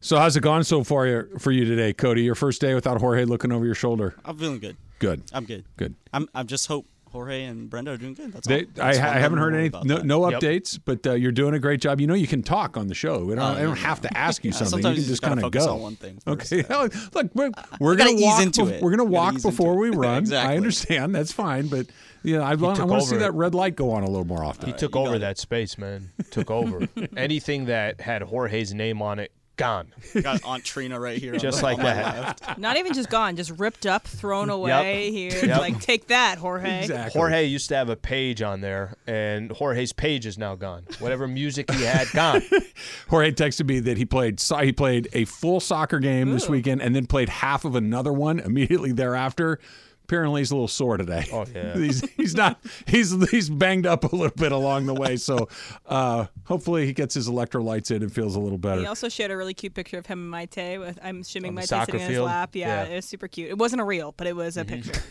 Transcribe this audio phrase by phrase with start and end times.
[0.00, 2.22] So how's it gone so far for you today, Cody?
[2.22, 4.14] Your first day without Jorge looking over your shoulder.
[4.24, 4.76] I'm feeling good.
[4.98, 5.22] Good.
[5.32, 5.64] I'm good.
[5.76, 5.94] Good.
[6.12, 6.28] I'm.
[6.34, 8.32] I'm just hope Jorge and Brenda are doing good.
[8.32, 8.66] That's They, all.
[8.80, 10.04] I, That's I I'm haven't heard worried any about no, that.
[10.06, 10.40] no Yep.
[10.40, 12.00] updates, but uh, you're doing a great job.
[12.00, 13.24] You know you can talk on the show.
[13.24, 13.82] We don't, Oh, I don't yeah.
[13.86, 14.82] have to ask you Yeah, something.
[14.82, 15.74] sometimes you you can just just kind of go.
[15.74, 16.64] on one thing first, Okay.
[16.68, 16.88] yeah.
[17.14, 17.50] Look, we're,
[17.80, 18.42] we're gonna ease walk.
[18.42, 18.82] into bef- it.
[18.82, 20.32] We're gonna walk before we run.
[20.32, 21.14] I understand.
[21.14, 21.86] That's fine, but
[22.22, 24.26] you know, I, want, I want to see that red light go on a little
[24.26, 24.66] more often.
[24.68, 26.10] He took over that space, man.
[26.30, 26.88] Took over.
[27.16, 29.88] Anything that had Jorge's name on it, gone.
[30.22, 31.34] Got Aunt Trina right here.
[31.34, 32.40] on Just the- like on that.
[32.42, 32.58] left.
[32.58, 35.32] Not even just gone, just ripped up, thrown away here.
[35.44, 35.58] Yep.
[35.60, 36.80] Like, take that, Jorge.
[36.82, 37.18] Exactly.
[37.18, 40.84] Jorge used to have a page on there, and Jorge's page is now gone.
[40.98, 42.42] Whatever music he had, gone.
[43.08, 46.82] Jorge texted me that he played so- he played a full soccer game this weekend
[46.82, 49.58] and then played half of another one immediately thereafter.
[50.06, 51.26] Apparently, he's a little sore today.
[51.32, 51.74] Oh, yeah.
[51.76, 55.16] he's he's not he's he's banged up a little bit along the way.
[55.16, 55.48] So
[55.84, 58.82] uh, hopefully he gets his electrolytes in and feels a little better.
[58.82, 61.54] He also shared a really cute picture of him and Maite with I'm shimming On
[61.56, 62.54] the Maite soccer sitting in his lap.
[62.54, 62.92] Yeah, Yeah.
[62.92, 63.50] it was super cute.
[63.50, 64.92] It wasn't a reel, but it was a picture.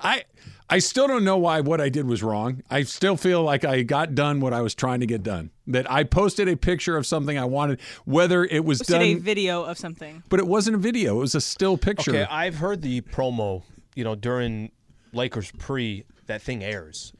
[0.00, 0.24] I
[0.68, 2.62] I still don't know why what I did was wrong.
[2.70, 5.50] I still feel like I got done what I was trying to get done.
[5.68, 9.14] That I posted a picture of something I wanted, whether it was Posted done, a
[9.14, 10.22] video of something.
[10.28, 11.16] but it wasn't a video.
[11.18, 12.10] It was a still picture.
[12.10, 13.62] Okay, I've heard the promo,
[13.94, 14.70] you know, during
[15.12, 17.12] Lakers pre, that thing airs.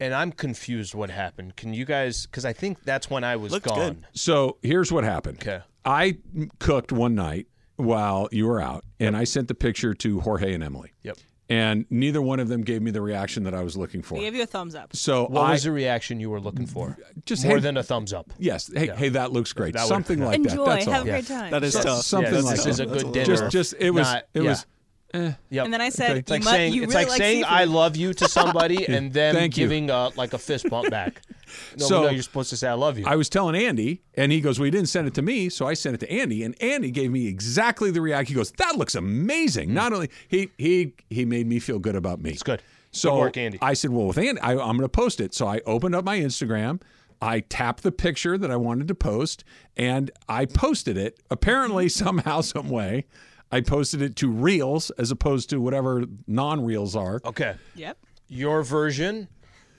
[0.00, 1.54] And I'm confused what happened.
[1.54, 3.78] Can you guys, because I think that's when I was Looked gone.
[3.78, 4.04] good.
[4.14, 5.38] So here's what happened.
[5.40, 5.60] Okay.
[5.84, 6.18] I
[6.58, 10.62] cooked one night while you were out, and I sent the picture to Jorge and
[10.64, 10.92] Emily.
[11.02, 11.18] Yep.
[11.50, 14.14] And neither one of them gave me the reaction that I was looking for.
[14.16, 14.94] He gave you a thumbs up.
[14.96, 16.96] So What I was the reaction you were looking for?
[17.26, 18.32] just More hey, than a thumbs up.
[18.38, 18.70] yes.
[18.72, 19.74] Hey, hey, that looks great.
[19.74, 20.64] That would- Something like Enjoy.
[20.64, 20.70] that.
[20.76, 21.00] That's Have all.
[21.02, 21.50] a great time.
[21.50, 22.04] That is So- tough.
[22.04, 22.70] something Yeah, like this that.
[22.70, 23.26] is a good little dinner.
[23.26, 24.48] Just, just it was, Not- it yeah.
[24.50, 24.66] was.
[25.14, 25.32] Eh.
[25.50, 25.64] Yep.
[25.66, 27.42] And then I said, It's like you, mu- saying you it's really like, like saying
[27.44, 27.52] seafood.
[27.58, 29.64] I love you to somebody and then Thank you.
[29.64, 31.22] giving uh, like a fist bump back.
[31.78, 33.04] No, So- no, you're supposed to say I love you.
[33.06, 35.66] I was telling Andy, and he goes, "Well, you didn't send it to me, so
[35.66, 38.32] I sent it to Andy." And Andy gave me exactly the reaction.
[38.34, 42.22] He goes, "That looks amazing." Not only he he he made me feel good about
[42.22, 42.30] me.
[42.30, 42.62] it's good.
[42.90, 43.58] So good work, Andy.
[43.60, 46.06] I said, "Well, with Andy, I, I'm going to post it." So I opened up
[46.06, 46.80] my Instagram.
[47.20, 49.44] I tapped the picture that I wanted to post,
[49.76, 51.20] and I posted it.
[51.30, 53.04] Apparently, somehow, some way,
[53.52, 57.20] I posted it to Reels as opposed to whatever non-Reels are.
[57.24, 57.54] okay.
[57.74, 57.98] Yep.
[58.28, 59.28] Your version,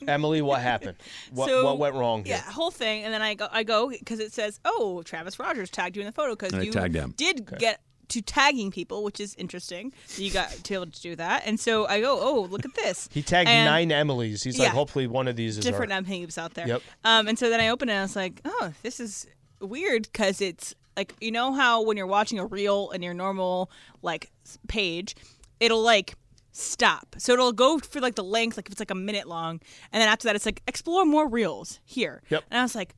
[0.08, 0.42] Emily.
[0.44, 0.98] What happened?
[1.34, 2.36] What, so, what went wrong here?
[2.36, 5.72] Yeah, whole thing, and then I go, I go because it says, "Oh, Travis Rogers
[5.72, 7.14] tagged you in the photo because you tagged him.
[7.18, 9.92] did get to tagging people, which is interesting.
[10.18, 12.76] You got to be able to do that, and so I go, "Oh, look at
[12.76, 14.44] this." He tagged And nine Emilys.
[14.44, 14.66] He's Yeah.
[14.66, 16.68] like, hopefully one of these is different our- names out there.
[16.68, 16.82] Yep.
[17.04, 19.26] Um, and so then I open it, and I was like, "Oh, this is
[19.62, 23.72] weird," because it's like you know how when you're watching a reel in your normal
[24.02, 24.32] like
[24.68, 25.16] page,
[25.60, 26.16] it'll like
[26.52, 27.16] stop.
[27.18, 29.60] So it'll go for like the length, like if it's like a minute long,
[29.92, 32.22] and then after that, it's like explore more reels here.
[32.30, 32.44] Yep.
[32.52, 32.96] And I was like,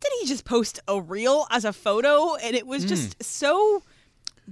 [0.00, 2.36] did he just post a reel as a photo?
[2.36, 3.82] And it was just so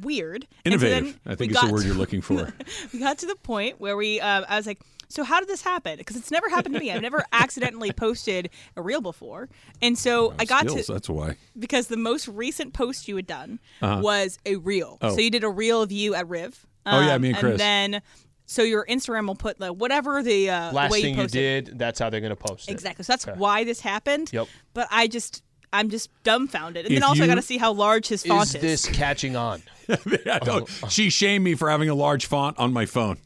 [0.00, 0.46] weird.
[0.64, 2.52] And so Innovative, then I think is the word to- you're looking for.
[2.92, 5.62] we got to the point where we um, i was like so how did this
[5.62, 9.48] happen because it's never happened to me i've never accidentally posted a reel before
[9.82, 11.36] and so i got Skills, to that's why.
[11.58, 15.12] because the most recent post you had done was a reel Uh-huh.
[15.12, 15.14] Oh.
[15.16, 17.60] so you did a reel of you at riv Oh, yeah, Um, me and Chris.
[17.60, 18.02] And then
[18.46, 21.64] so your instagram will put like whatever the uh, Last way thing you you posted
[21.66, 22.72] did, that's how they're going to post it.
[22.72, 23.36] exactly so that's Okay.
[23.38, 24.46] why this happened Yep.
[24.74, 25.42] but i just
[25.72, 28.54] i'm just dumbfounded and If then also i got to see how large his font
[28.54, 29.62] Is this catching on?
[30.26, 30.88] Yeah, don't- Oh.
[30.88, 33.18] She shamed me for having a large font on my phone.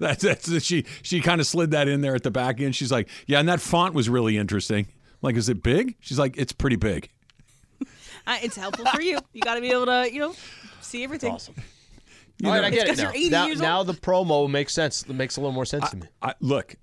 [0.00, 2.74] That's, that's she she kind of slid that in there at the back end.
[2.74, 4.86] She's like, yeah, and that font was really interesting.
[4.88, 5.96] I'm like, is it big?
[6.00, 7.10] She's like, it's pretty big.
[8.26, 10.34] uh, it's helpful for you you got to be able to you know
[10.80, 11.54] see everything Awesome.
[12.42, 13.46] All right, I get it now.
[13.46, 15.02] now, now the promo makes sense.
[15.02, 16.06] It makes a little more sense to me.
[16.22, 16.74] I, look,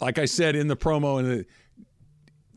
[0.00, 1.46] like I said in the promo, and the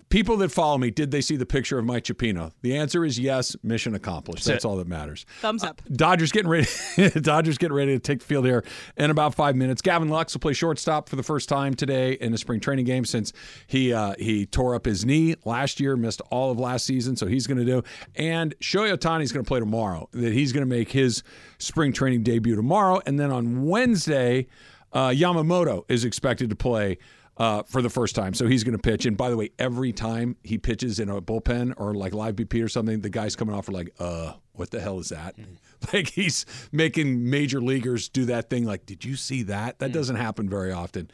[0.10, 2.52] people that follow me, did they see the picture of Mike Chipino?
[2.62, 3.56] The answer is yes.
[3.64, 4.46] Mission accomplished.
[4.46, 5.26] That's, That's all that matters.
[5.42, 6.68] thumbs up Dodgers getting ready.
[7.22, 8.64] Dodgers getting ready to take the field here
[8.96, 9.82] in about five minutes.
[9.82, 13.06] Gavin Lux will play shortstop for the first time today in the spring training game
[13.06, 13.34] since
[13.68, 17.16] he uh, he tore up his knee last year, missed all of last season.
[17.16, 17.84] So he's going to do.
[18.16, 20.10] And Shohei Ohtani is going to play tomorrow.
[20.12, 21.24] That he's going to make his
[21.60, 24.48] spring training debut tomorrow, and then on Wednesday,
[24.94, 26.98] uh, Yamamoto is expected to play
[27.38, 28.34] uh, for the first time.
[28.34, 29.06] So he's going to pitch.
[29.06, 32.64] And by the way, every time he pitches in a bullpen or like live BP
[32.64, 35.36] or something, the guys coming off are like, uh, what the hell is that?
[35.94, 38.66] Like he's making major leaguers do that thing.
[38.66, 39.78] Like, did you see that?
[39.78, 41.12] That doesn't happen very often.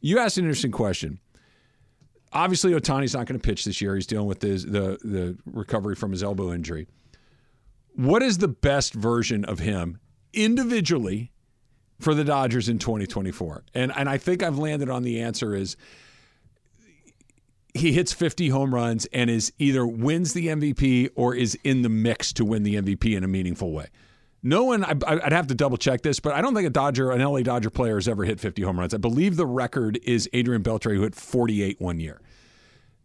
[0.00, 1.20] You asked an interesting question.
[2.32, 3.94] Obviously, Ohtani's not going to pitch this year.
[3.94, 6.88] He's dealing with his, the the recovery from his elbow injury.
[7.94, 10.00] What is the best version of him
[10.32, 11.31] individually
[12.00, 13.64] for the Dodgers in 2024?
[13.74, 15.76] And and I think I've landed on the answer is
[17.74, 21.88] he hits 50 home runs and is either wins the MVP or is in the
[21.88, 23.86] mix to win the MVP in a meaningful way.
[24.42, 27.12] No one, I, I'd have to double check this, but I don't think a Dodger,
[27.12, 28.92] an LA Dodger player has ever hit 50 home runs.
[28.92, 32.20] I believe the record is Adrian Beltre, who hit 48 one year.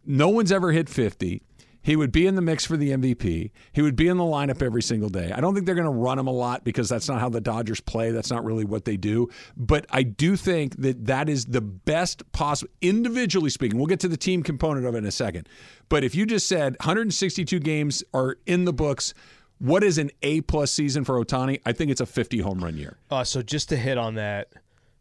[0.04, 1.42] No one's ever hit 50.
[1.88, 3.50] He would be in the mix for the MVP.
[3.72, 5.32] He would be in the lineup every single day.
[5.34, 7.40] I don't think they're going to run him a lot because that's not how the
[7.40, 8.10] Dodgers play.
[8.10, 9.30] That's not really what they do.
[9.56, 13.78] But I do think that that is the best possible, individually speaking.
[13.78, 15.48] We'll get to the team component of it in a second.
[15.88, 19.14] But if you just said 162 games are in the books,
[19.56, 21.62] what is an A plus season for Ohtani?
[21.64, 22.98] I think it's a 50 home run year.
[23.10, 24.52] Uh, so just to hit on that,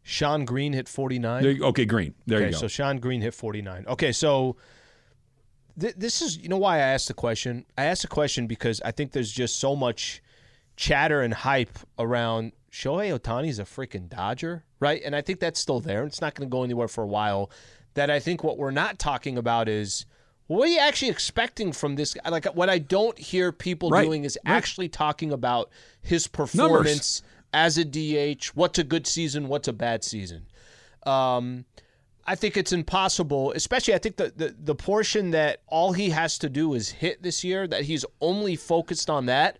[0.04, 1.44] Shawn Green hit 49.
[1.44, 2.14] There okay, Green.
[2.28, 2.60] There okay, you go.
[2.60, 3.84] so Shawn Green hit 49.
[3.90, 4.56] Okay, so
[5.80, 7.66] th- this is you know why I asked the question.
[7.78, 10.22] I asked the question because I think there's just so much
[10.76, 15.02] chatter and hype around Shohei Ohtani's a freaking Dodger, right?
[15.04, 16.04] And I think that's still there.
[16.06, 17.50] It's not going to go anywhere for a while.
[17.96, 20.06] That I think what we're not talking about is
[20.46, 22.30] what are you actually expecting from this guy?
[22.30, 24.54] Like what I don't hear people Right, doing is right.
[24.56, 25.72] actually talking about
[26.02, 28.48] his performance as a DH.
[28.54, 29.48] What's a good season?
[29.48, 30.46] What's a bad season?
[31.08, 31.66] Um,
[32.28, 36.38] I think it's impossible, especially I think the, the the portion that all he has
[36.40, 39.58] to do is hit this year, that he's only focused on that.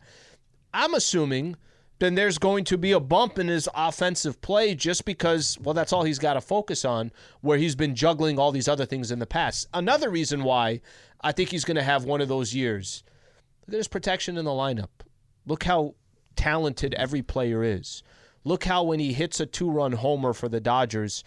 [0.74, 1.56] I'm assuming
[2.00, 5.92] then there's going to be a bump in his offensive play just because, well, that's
[5.92, 7.12] all he's got to focus on,
[7.42, 9.68] where he's been juggling all these other things in the past.
[9.74, 10.82] Another reason why
[11.22, 13.04] I think he's going to have one of those years.
[13.66, 14.90] Look at his protection in the lineup.
[15.46, 15.96] Look how
[16.36, 18.04] talented every player is.
[18.44, 21.24] Look how when he hits a two run homer for the Dodgers,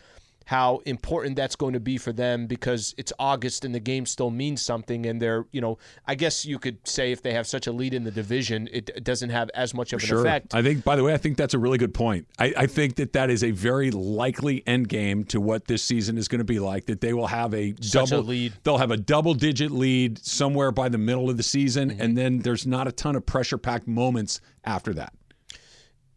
[0.47, 4.31] how important that's going to be for them because it's August and the game still
[4.31, 5.07] means something.
[5.07, 7.95] And they're, you know, I guess you could say if they have such a lead
[7.95, 10.21] in the division, it doesn't have as much of an Sure.
[10.21, 10.53] effect.
[10.55, 12.27] I think, by the way, I think that's a really good point.
[12.39, 16.19] I, I think that that is a very likely end game to what this season
[16.19, 16.87] is going to be like.
[16.87, 18.53] That they will have a Such a double lead.
[18.65, 22.01] They'll have a double digit lead somewhere by the middle of the season, Mm-hmm.
[22.03, 25.13] and then there's not a ton of pressure packed moments after that.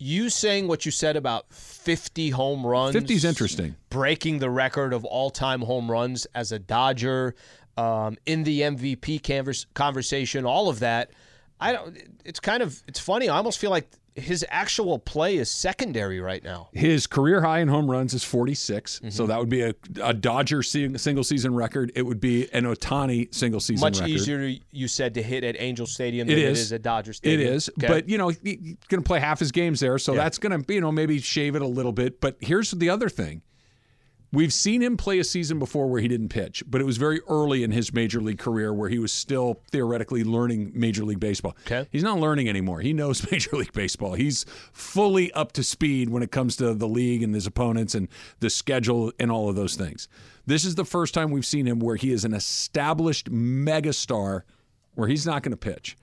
[0.03, 2.93] You saying what you said about 50 home runs.
[2.93, 3.75] 50 is interesting.
[3.89, 7.35] breaking the record of all-time home runs as a Dodger,
[7.77, 11.11] um, in the MVP canvas conversation, all of that.
[11.57, 11.97] I don't.
[12.25, 13.29] It's kind of it's funny.
[13.29, 16.69] I almost feel like his actual play is secondary right now.
[16.73, 19.09] His career high in home runs is 46, Mm-hmm.
[19.09, 19.73] so that would be a,
[20.03, 21.91] a Dodger single season record.
[21.95, 23.95] It would be an Ohtani single season record.
[23.95, 24.13] Much record.
[24.13, 26.59] easier, you said, to hit at Angel Stadium It than is.
[26.59, 27.53] it is at Dodger Stadium.
[27.53, 27.87] is, Okay.
[27.87, 28.39] but you know he's
[28.89, 31.55] going to play half his games there, so that's going to you know maybe shave
[31.55, 32.21] it a little bit.
[32.21, 33.41] But here's the other thing:
[34.33, 37.21] we've seen him play a season before where he didn't pitch, but it was very
[37.29, 41.55] early in his major league career where he was still theoretically learning major league baseball.
[41.65, 41.87] Okay.
[41.91, 42.81] he's not learning anymore.
[42.81, 44.15] He knows major league baseball.
[44.15, 48.09] He's fully up to speed when it comes to the league and his opponents and
[48.39, 50.09] the schedule and all of those things.
[50.45, 54.41] This is the first time we've seen him where he is an established megastar,
[54.95, 55.95] where he's not going to pitch.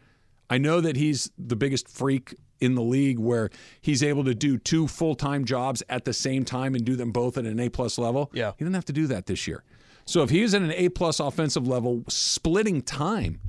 [0.49, 4.59] I know that he's the biggest freak in the league where he's able to do
[4.59, 7.99] two full-time jobs at the same time and do them both at an A plus
[7.99, 8.31] level.
[8.33, 8.53] Yeah.
[8.59, 9.65] He didn't have to do that this year.
[10.05, 13.41] So if he is at an A plus offensive level, splitting time,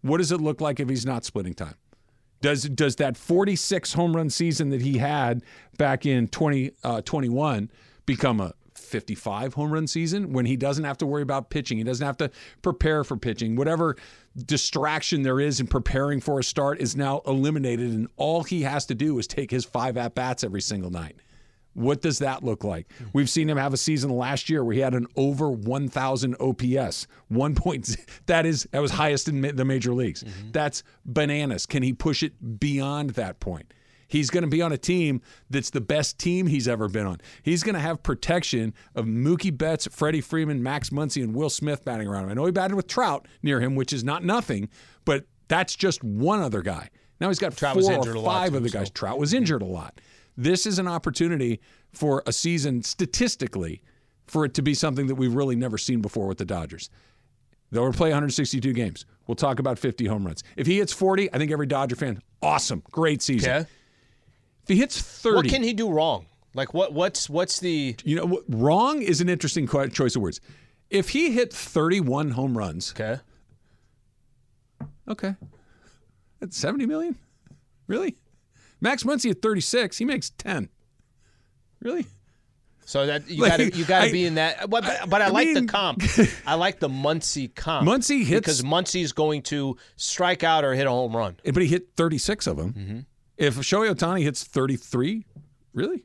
[0.00, 1.74] what does it look like if he's not splitting time?
[2.40, 5.44] Does does that 46 home run season that he had
[5.78, 7.74] back in 2021 uh,
[8.04, 8.52] become a
[8.82, 11.78] 55 home run season when he doesn't have to worry about pitching?
[11.78, 12.30] He doesn't have to
[12.62, 13.56] prepare for pitching.
[13.56, 13.96] Whatever
[14.36, 18.86] distraction there is in preparing for a start is now eliminated, and all he has
[18.86, 21.16] to do is take his five at bats every single night.
[21.74, 22.86] What does that look like?
[23.12, 27.06] We've seen him have a season last year where he had an over 1,000 OPS.
[27.28, 30.22] One point that is that was highest in the major leagues.
[30.22, 30.50] Mm-hmm.
[30.52, 31.64] That's bananas.
[31.64, 33.72] Can he push it beyond that point?
[34.12, 37.18] He's going to be on a team that's the best team he's ever been on.
[37.42, 41.82] He's going to have protection of Mookie Betts, Freddie Freeman, Max Muncy, and Will Smith
[41.82, 42.28] batting around him.
[42.28, 44.68] I know he batted with Trout near him, which is not nothing,
[45.06, 46.90] but that's just one other guy.
[47.22, 48.90] Now he's got Trout four or five other so- guys.
[48.90, 49.98] Trout was injured a lot.
[50.36, 53.80] This is an opportunity for a season statistically
[54.26, 56.90] for it to be something that we've really never seen before with the Dodgers.
[57.70, 59.06] They'll play 162 games.
[59.26, 60.44] We'll talk about 50 home runs.
[60.56, 63.50] If he hits 40, I think every Dodger fan, awesome, great season.
[63.50, 63.68] Okay.
[64.64, 66.26] If he hits 30, What can he do wrong?
[66.54, 66.92] Like what?
[66.92, 70.40] What's what's the you know, what- wrong is an interesting choice of words.
[70.90, 73.20] If he hit 31 home runs, okay?
[75.08, 75.34] okay,
[76.40, 77.16] that's 70 million.
[77.86, 78.16] Really?
[78.80, 80.68] Max Muncy at 36, he makes 10.
[81.80, 82.06] Really?
[82.84, 84.68] So that you Like, got to you got I- to be in that.
[84.68, 86.02] But, but, but I, I like the comp.
[86.46, 87.88] I like the Muncy comp.
[87.88, 91.36] Muncy hits- because Muncy's going to strike out or hit a home run.
[91.44, 92.72] But he hit 36 of them.
[92.72, 92.98] Mm-hmm.
[93.42, 95.26] If Shohei Ohtani hits 33,
[95.74, 96.04] really?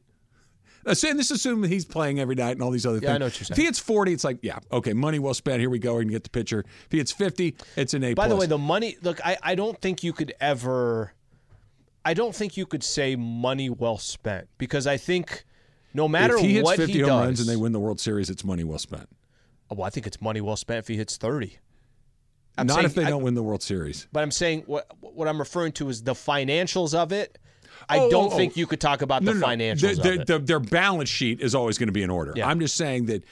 [0.84, 3.20] And this assuming he's playing every night and all these other Yeah, I things.
[3.20, 3.56] know what you're saying.
[3.56, 5.60] If he hits 40, it's like, yeah, okay, money well spent.
[5.60, 5.96] Here we go.
[5.96, 6.62] We can get the pitcher.
[6.86, 8.13] If he hits 50, it's an A.
[8.15, 8.98] By the way, the money.
[9.03, 11.13] Look, I, I don't think you could ever.
[12.03, 15.44] I don't think you could say money well spent because I think
[15.94, 17.79] no matter if he hits what 50 he home does, runs and they win the
[17.82, 19.10] World Series, it's money well spent.
[19.70, 21.60] well, I think it's money well spent if he hits thirty.
[22.58, 24.08] I'm Not if they I- don't win the World Series.
[24.12, 27.38] But I'm saying what what I'm referring to is the financials of it.
[27.90, 28.60] I Oh, oh don't oh, think oh.
[28.60, 30.28] you could talk about No, the no, financials Their- of their, it.
[30.28, 32.34] their- their balance sheet is always going to be in order.
[32.36, 32.48] Yeah.
[32.48, 33.24] I'm just saying that,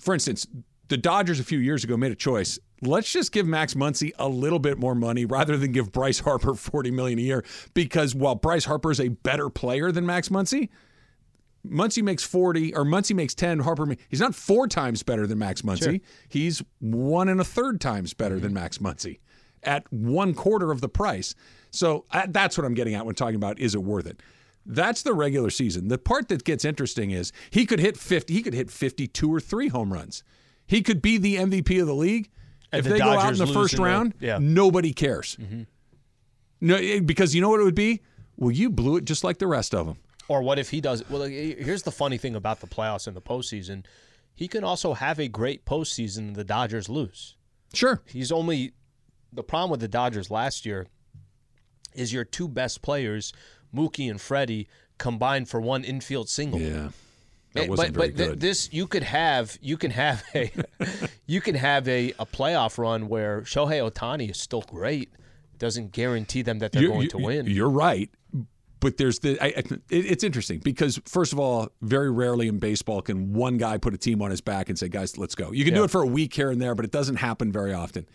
[0.00, 0.46] for instance,
[0.88, 2.58] the Dodgers a few years ago made a choice.
[2.82, 6.54] Let's just give Max Muncy a little bit more money rather than give Bryce Harper
[6.54, 10.68] 40 million a year because while Bryce Harper is a better player than Max Muncy,
[11.70, 15.62] Muncy makes 40 or Muncy makes 10, Harper he's not four times better than Max
[15.62, 16.00] Muncy.
[16.28, 19.18] He's one and a third times better than Max Muncy
[19.62, 21.34] at one quarter of the price.
[21.70, 24.22] So that's what I'm getting at when talking about is it worth it?
[24.64, 25.88] That's the regular season.
[25.88, 29.40] The part that gets interesting is he could hit 50, he could hit 52 or
[29.40, 30.24] 3 home runs.
[30.66, 32.28] He could be the MVP of the league.
[32.72, 34.36] And if the they go out in the first in the- round, yeah.
[34.36, 34.54] Mm-hmm.
[34.54, 35.36] nobody cares.
[36.60, 38.02] No, eh, because you know what it would be?
[38.36, 39.98] Well, you blew it just like the rest of them.
[40.28, 41.08] Or what if he does?
[41.08, 43.84] Well, here's the funny thing about the playoffs and the postseason.
[44.34, 47.36] He can also have a great postseason and the Dodgers lose.
[47.72, 48.02] Sure.
[48.06, 48.72] He's only
[49.32, 50.86] the problem with the Dodgers last year
[51.94, 53.32] is your two best players,
[53.74, 54.68] Mookie and Freddie,
[54.98, 56.60] combined for one infield single.
[56.60, 56.86] Yeah.
[57.54, 58.40] Eh, That wasn't but very but th- good.
[58.40, 60.50] this you could have you can have a
[61.26, 65.08] you can have a, a playoff run where Shohei Ohtani is still great.
[65.58, 67.46] Doesn't guarantee them that they're You're- going you- to win.
[67.46, 68.10] You're right.
[68.80, 72.58] But there's the I, I- it, it's interesting because first of all, very rarely in
[72.58, 75.50] baseball can one guy put a team on his back and say, "Guys, let's go."
[75.52, 77.72] You can do it for a week here and there, but it doesn't happen very
[77.72, 78.06] often.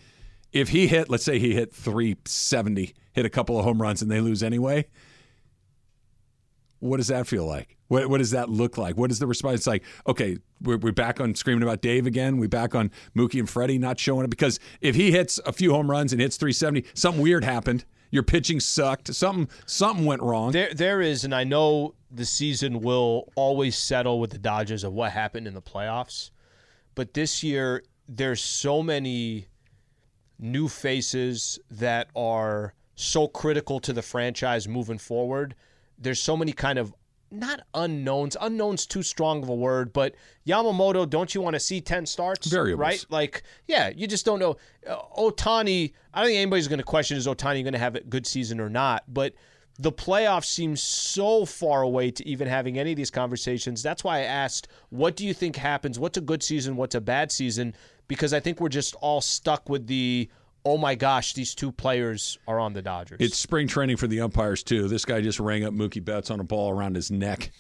[0.52, 4.12] If he hit, let's say he hit 370, hit a couple of home runs, and
[4.12, 4.86] they lose anyway,
[6.80, 7.78] what does that feel like?
[7.88, 8.98] What, what does that look like?
[8.98, 9.60] What is the response?
[9.62, 12.38] It's like, okay, we're, we're back on screaming about Dave again.
[12.38, 15.72] We're back on Mookie and Freddie not showing up because if he hits a few
[15.72, 17.86] home runs and hits 370, something weird happened.
[18.12, 19.14] Your pitching sucked.
[19.14, 20.52] Something something went wrong.
[20.52, 24.94] There, there is, and I know the season will always settle with the Dodgers of
[24.94, 26.30] what happened in the playoffs,
[26.94, 29.48] but this year there's so many
[30.38, 35.56] new faces that are so critical to the franchise moving forward.
[35.98, 36.94] There's so many kind of
[37.32, 38.38] not unknowns.
[38.40, 42.48] Unknowns too strong of a word, but Yamamoto, don't you want to see ten starts?
[42.48, 42.80] Variables.
[42.80, 43.06] right?
[43.10, 44.58] Like, yeah, you just don't know.
[44.88, 48.02] Uh, Ohtani, I don't think anybody's going to question is Ohtani going to have a
[48.02, 49.34] good season or not, but
[49.80, 53.82] the playoffs seem so far away to even having any of these conversations.
[53.82, 55.98] That's why I asked, what do you think happens?
[55.98, 56.76] What's a good season?
[56.76, 57.74] What's a bad season?
[58.08, 60.30] Because I think we're just all stuck with the,
[60.66, 63.18] oh my gosh, these two players are on the Dodgers.
[63.20, 64.88] It's spring training for the umpires too.
[64.88, 67.52] This guy just rang up Mookie Betts on a ball around his neck.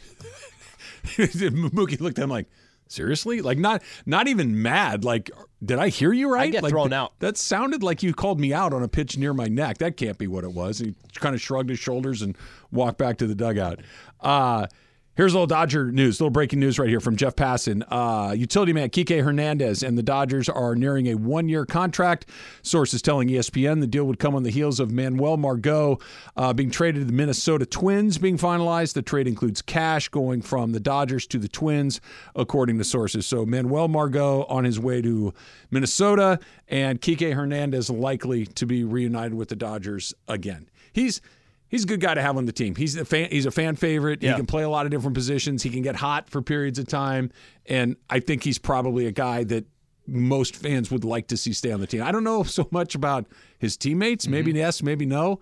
[1.04, 2.48] Mookie looked at him like,
[2.88, 3.42] seriously?
[3.42, 5.04] Like not not even mad.
[5.04, 5.32] Like,
[5.64, 6.44] did I hear you right?
[6.44, 7.14] I get like, thrown th- out.
[7.20, 9.80] That sounded like you called me out on a pitch near my neck.
[9.80, 10.82] That can't be what it was.
[10.82, 12.38] And he kind of shrugged his shoulders and
[12.72, 13.80] walked back to the dugout.
[14.20, 14.68] Uh
[15.14, 17.84] Here's a little Dodger news, a little breaking news right here from Jeff Passan.
[17.90, 22.28] Uh, utility man Kike Hernandez and the Dodgers are nearing a one year contract.
[22.62, 26.00] Sources telling ESPN the deal would come on the heels of Manuel Margot
[26.38, 28.94] uh, being traded to the Minnesota Twins being finalized.
[28.94, 32.00] The trade includes cash going from the Dodgers to the Twins,
[32.34, 33.26] according to sources.
[33.26, 35.34] So Manuel Margot on his way to
[35.72, 36.40] Minnesota,
[36.70, 40.70] and Kike Hernandez likely to be reunited with the Dodgers again.
[40.94, 41.20] He's
[41.72, 42.76] He's a good guy to have on the team.
[42.76, 43.30] He's a fan.
[43.32, 44.22] He's a fan favorite.
[44.22, 44.32] Yeah.
[44.32, 45.64] He can play a lot of different positions.
[45.64, 47.32] He can get hot for periods of time,
[47.66, 49.66] and I think he's probably a guy that
[50.06, 52.04] most fans would like to see stay on the team.
[52.04, 53.26] I don't know so much about
[53.58, 54.26] his teammates.
[54.26, 54.32] Mm-hmm.
[54.32, 55.40] Maybe yes, maybe no.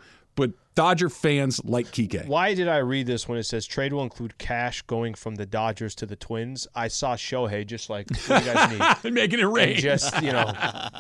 [0.80, 2.26] But Dodger fans like Kike.
[2.28, 5.46] Why did I read this when it says trade will include cash going from the
[5.46, 6.68] Dodgers to the Twins?
[6.74, 9.14] I saw Shohei just like, what do you guys need?
[9.14, 9.74] Making it rain.
[9.74, 10.52] And just, you know,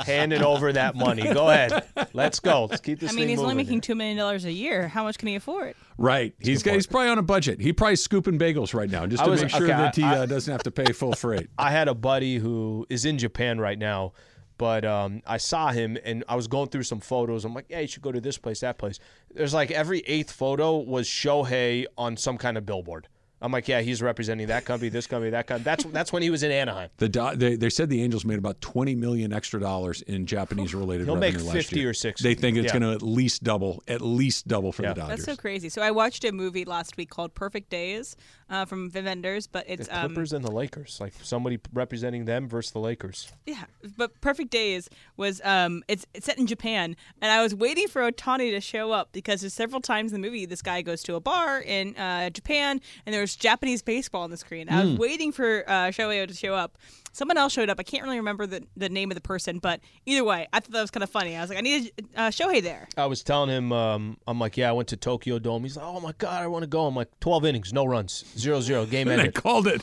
[0.06, 1.24] handing over that money.
[1.24, 1.86] Go ahead.
[2.14, 2.66] Let's go.
[2.66, 4.88] Let's keep this I mean, thing he's only moving making two million dollars a year.
[4.90, 5.76] How much can he afford?
[5.98, 6.34] right.
[6.40, 7.60] He's he's probably on a budget.
[7.62, 10.04] He probably scooping bagels right now just I to was- make sure okay, that he
[10.04, 11.50] I- uh, doesn't have to pay full freight.
[11.58, 14.12] I had a buddy who is in Japan right now,
[14.60, 17.46] but um, I saw him and I was going through some photos.
[17.46, 19.00] I'm like, yeah, you should go to this place, that place.
[19.34, 23.08] There's like every eighth photo was Shohei on some kind of billboard.
[23.42, 25.64] I'm like, yeah, he's representing that company, this company, that company.
[25.64, 26.90] That's that's when he was in Anaheim.
[26.98, 30.76] The Do- they, they said the Angels made about twenty million extra dollars in Japanese
[30.76, 31.90] related He'll revenue make last 50 year.
[31.92, 32.24] or 60.
[32.24, 32.80] They think it's Yeah.
[32.80, 34.90] going to at least double, at least double for Yeah.
[34.94, 35.18] the Dodgers.
[35.26, 35.70] That's so crazy.
[35.70, 38.16] So I watched a movie last week called Perfect Days
[38.50, 42.26] uh, from Wim Wenders, but it's The um, Clippers and the Lakers, like somebody representing
[42.26, 43.32] them versus the Lakers.
[43.46, 43.64] Yeah,
[43.98, 48.02] but Perfect Days was um it's it's set in Japan and I was waiting for
[48.12, 51.16] Ohtani to show up because there's several times in the movie this guy goes to
[51.16, 54.70] a bar in uh, Japan and there's there's Japanese baseball on the screen.
[54.70, 54.98] I was Hmm.
[54.98, 56.78] waiting for uh, Shohei to show up.
[57.12, 57.80] Someone else showed up.
[57.80, 60.72] I can't really remember the, the name of the person, but either way, I thought
[60.72, 61.36] that was kind of funny.
[61.36, 62.88] I was like, I need uh, Shohei there.
[62.98, 65.64] I was telling him, um, I'm like, yeah, I went to Tokyo Dome.
[65.64, 66.86] He's like, oh my god, I want to go.
[66.88, 69.36] I'm like, 12 innings, no runs, zero zero, game And they ended.
[69.36, 69.82] called it.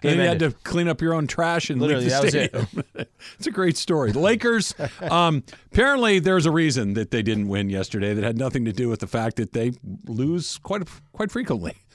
[0.00, 2.24] Game and you had to clean up your own trash and Literally, leave the that
[2.24, 2.50] was it.
[2.68, 3.06] stadium.
[3.38, 4.12] it's a great story.
[4.12, 8.64] The Lakers, um, apparently, there's a reason that they didn't win yesterday that had nothing
[8.64, 9.72] to do with the fact that they
[10.06, 11.74] lose quite quite frequently.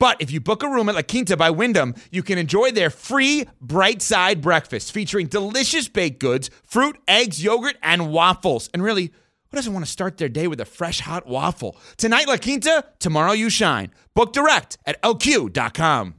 [0.00, 2.88] But if you book a room at La Quinta by Wyndham, you can enjoy their
[2.90, 8.70] free bright side breakfast featuring delicious baked goods, fruit, eggs, yogurt, and waffles.
[8.72, 9.06] And really,
[9.50, 11.76] who doesn't want to start their day with a fresh hot waffle?
[11.96, 13.90] Tonight, La Quinta, tomorrow, you shine.
[14.14, 16.14] Book direct at lq.com.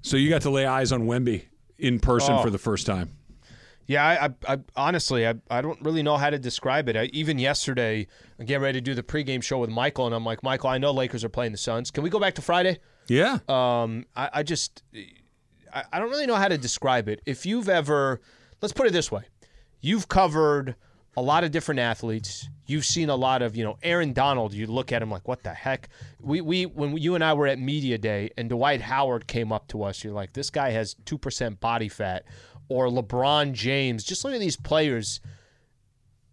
[0.00, 1.42] So you got to lay eyes on Wemby
[1.76, 2.42] in person Oh.
[2.42, 3.10] for the first time.
[3.88, 6.96] Yeah, I, I, I honestly, I, I don't really know how to describe it.
[6.96, 8.06] I, even yesterday,
[8.38, 10.76] I'm getting ready to do the pregame show with Michael, and I'm like, Michael, I
[10.76, 11.90] know Lakers are playing the Suns.
[11.90, 12.78] Can we go back to Friday?
[13.08, 13.38] Yeah.
[13.48, 14.82] Um, I, I just,
[15.74, 17.22] I, I don't really know how to describe it.
[17.24, 18.20] If you've ever,
[18.60, 19.22] let's put it this way,
[19.80, 20.76] you've covered
[21.16, 22.48] a lot of different athletes.
[22.66, 24.52] You've seen a lot of, you know, Aaron Donald.
[24.52, 25.88] You look at him like, what the heck?
[26.20, 29.66] We, we, when you and I were at media day, and Dwight Howard came up
[29.68, 32.24] to us, you're like, this guy has two percent body fat,
[32.68, 34.04] or LeBron James.
[34.04, 35.20] Just look at these players.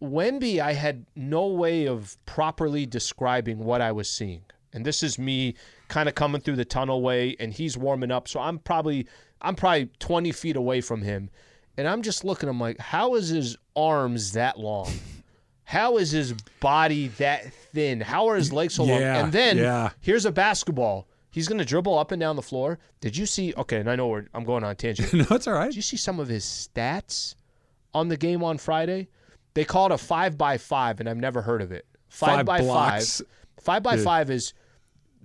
[0.02, 4.44] Wemby, I had no way of properly describing what I was seeing.
[4.74, 5.56] And this is me
[5.88, 8.28] kind of coming through the tunnel way, and he's warming up.
[8.28, 9.08] So I'm probably
[9.42, 11.30] I'm probably 20 feet away from him.
[11.78, 14.92] And I'm just looking, I'm like, how is his arms that long?
[15.66, 18.00] How is his body that thin?
[18.00, 19.02] How are his legs so long?
[19.02, 19.90] And then yeah.
[20.00, 21.08] here's a basketball.
[21.36, 22.80] He's gonna dribble up and down the floor.
[23.02, 23.54] Did you see?
[23.58, 25.14] Okay, and I know we're, I'm going on a tangent.
[25.30, 25.66] no, it's all right.
[25.66, 27.36] Did you see some of his stats
[27.94, 29.10] on the game on Friday?
[29.54, 31.86] They call it a five by five, and I've never heard of it.
[32.08, 33.18] Five, Five by blocks.
[33.20, 33.28] five.
[33.60, 34.04] Five by Yeah.
[34.04, 34.54] five is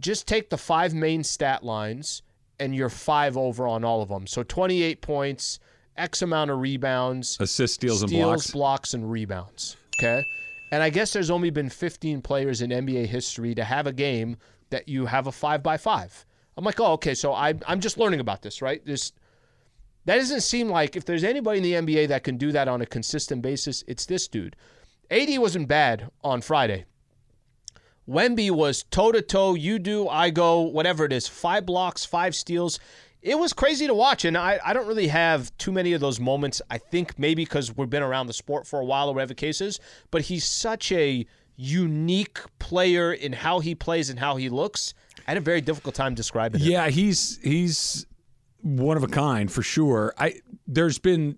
[0.01, 2.23] just take the five main stat lines
[2.59, 4.27] and you're five over on all of them.
[4.27, 5.61] So 28 points,
[5.97, 8.95] X amount of rebounds, Assists, steals, and blocks, blocks.
[8.95, 9.77] and rebounds.
[9.99, 10.25] Okay.
[10.73, 14.37] And I guess there's only been 15 players in NBA history to have a game
[14.71, 16.25] that you have a five by five.
[16.57, 17.15] I'm like, oh, okay.
[17.15, 18.85] So I, I'm just learning about this, right?
[18.85, 19.13] This
[20.07, 22.81] that doesn't seem like if there's anybody in the NBA that can do that on
[22.81, 24.57] a consistent basis, it's this dude.
[25.11, 26.87] AD wasn't bad on Friday.
[28.09, 32.35] Wemby was toe to toe, you do, I go, whatever it is, five blocks, five
[32.35, 32.81] steals.
[33.23, 36.19] It was crazy to watch, and I, I don't really have too many of those
[36.19, 36.63] moments.
[36.71, 39.79] I think maybe because we've been around the sport for a while or whatever cases,
[40.11, 41.27] but he's such a
[41.61, 44.95] unique player in how he plays and how he looks.
[45.29, 46.67] I had a very difficult time describing it.
[46.67, 48.07] Yeah, he's he's
[48.63, 50.15] one of a kind for sure.
[50.19, 51.37] I there's been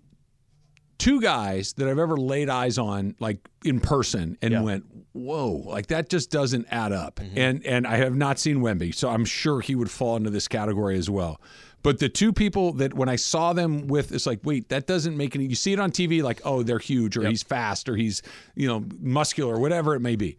[0.97, 4.61] two guys that I've ever laid eyes on like in person and Yeah.
[4.61, 7.15] went, "Whoa!" Like that just doesn't add up.
[7.17, 7.37] Mm-hmm.
[7.37, 10.47] And and I have not seen Wemby, so I'm sure he would fall into this
[10.47, 11.41] category as well.
[11.83, 15.15] But the two people that when I saw them with, it's like, wait, that doesn't
[15.17, 15.45] make any.
[15.45, 18.21] You see it on TV, like, oh, they're huge, or he's fast, or he's
[18.55, 20.37] you know muscular, whatever it may be.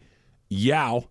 [0.49, 1.05] Yao.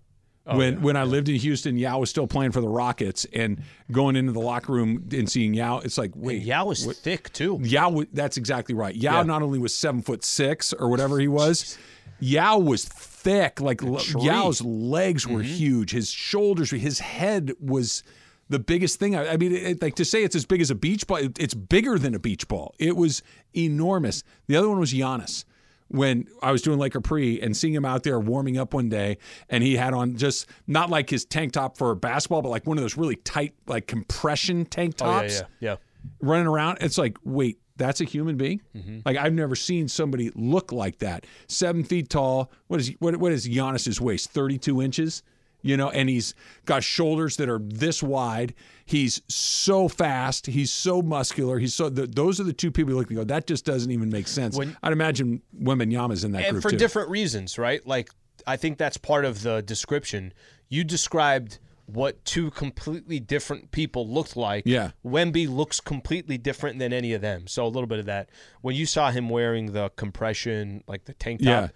[0.45, 3.61] Oh, when when I lived in Houston, Yao was still playing for the Rockets, and
[3.91, 7.59] going into the locker room and seeing Yao, it's like, wait, Yao was thick too.
[7.61, 8.93] Yao, that's exactly right.
[8.95, 9.23] Yao Yeah.
[9.23, 11.77] not only was seven foot six or whatever he was,
[12.19, 13.61] Yao was thick.
[13.61, 13.77] Like.
[13.77, 14.19] Mm-hmm.
[14.19, 15.91] Yao's legs were huge.
[15.91, 18.03] His shoulders, his head was
[18.49, 19.15] the biggest thing.
[19.15, 21.39] I, I mean, it, like to say it's as big as a beach ball, it-
[21.39, 22.75] it's bigger than a beach ball.
[22.79, 23.21] It was
[23.55, 24.23] enormous.
[24.47, 25.45] The other one was Giannis.
[25.89, 29.19] When I was doing Laker pre and seeing him out there warming up one day,
[29.47, 32.79] and he had on just not like his tank top for basketball, but like one
[32.79, 35.75] of those really tight, like compression tank Oh, yeah, tops yeah, yeah.
[36.19, 36.79] running around.
[36.81, 38.61] It's like, wait, that's a human being.
[38.75, 38.99] Mm-hmm.
[39.05, 41.27] Like I've never seen somebody look like that.
[41.47, 42.51] Seven feet tall.
[42.67, 43.15] What is what?
[43.17, 44.31] What is Giannis's waist?
[44.31, 45.21] Thirty-two inches.
[45.63, 48.53] You know, and he's got shoulders that are this wide.
[48.85, 50.45] He's so fast.
[50.47, 51.57] He's so muscular.
[51.57, 51.89] He's so.
[51.89, 53.23] The, those are the two people you look and go.
[53.23, 54.55] That just doesn't even make sense.
[54.57, 56.77] When- I'd imagine Wembanyama's in that and group for too.
[56.77, 57.85] different reasons, right?
[57.87, 58.09] Like
[58.45, 60.33] I think that's part of the description.
[60.67, 64.63] You described what two completely different people looked like.
[64.65, 64.91] Yeah.
[65.05, 67.45] Wemby looks completely different than any of them.
[67.47, 68.29] So a little bit of that.
[68.61, 71.67] When you saw him wearing the compression, like the tank top, Yeah.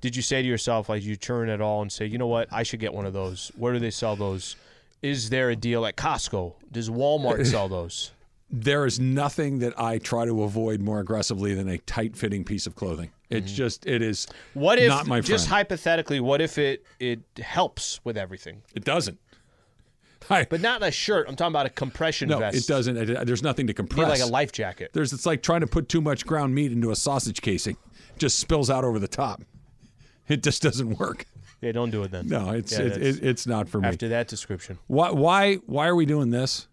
[0.00, 2.48] Did you say to yourself, like you turn at all and say, you know what,
[2.52, 3.50] I should get one of those?
[3.56, 4.56] Where do they sell those?
[5.02, 6.54] Is there a deal at Costco?
[6.72, 8.12] Does Walmart sell those?
[8.50, 12.74] there is nothing that I try to avoid more aggressively than a tight-fitting piece of
[12.74, 13.10] clothing.
[13.28, 14.60] It's just it is Mm-hmm.
[14.60, 15.58] What if not my just friend.
[15.58, 18.62] hypothetically, what if it it helps with everything?
[18.74, 19.18] it doesn't.
[20.30, 21.26] I, But not a shirt.
[21.28, 22.56] I'm talking about a compression no, vest.
[22.56, 22.96] it doesn't.
[22.96, 24.08] It- there's nothing to compress.
[24.08, 24.92] like a life jacket.
[24.94, 27.76] There's it's like trying to put too much ground meat into a sausage casing.
[28.14, 29.42] It just spills out over the top.
[30.34, 31.24] It just doesn't work.
[31.60, 32.28] Yeah, don't do it then.
[32.28, 33.88] No, it's Yeah, it, it, it's not for me.
[33.88, 34.78] after that description.
[34.86, 36.68] Why why why are we doing this?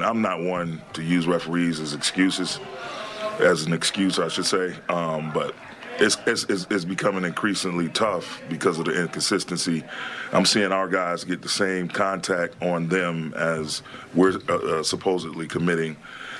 [0.00, 2.58] I'm not one to use referees as excuses,
[3.38, 4.74] as an excuse, I should say.
[4.88, 5.54] Um, but
[5.98, 9.84] it's, it's, it's, it's becoming increasingly tough because of the inconsistency.
[10.32, 13.82] I'm seeing our guys get the same contact on them as
[14.14, 15.96] we're uh, uh, supposedly committing,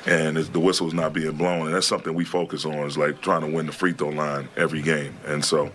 [0.07, 1.67] and the whistle's not being blown.
[1.67, 4.49] And that's something we focus on is like trying to win the free throw line
[4.57, 5.15] every game.
[5.27, 5.71] And so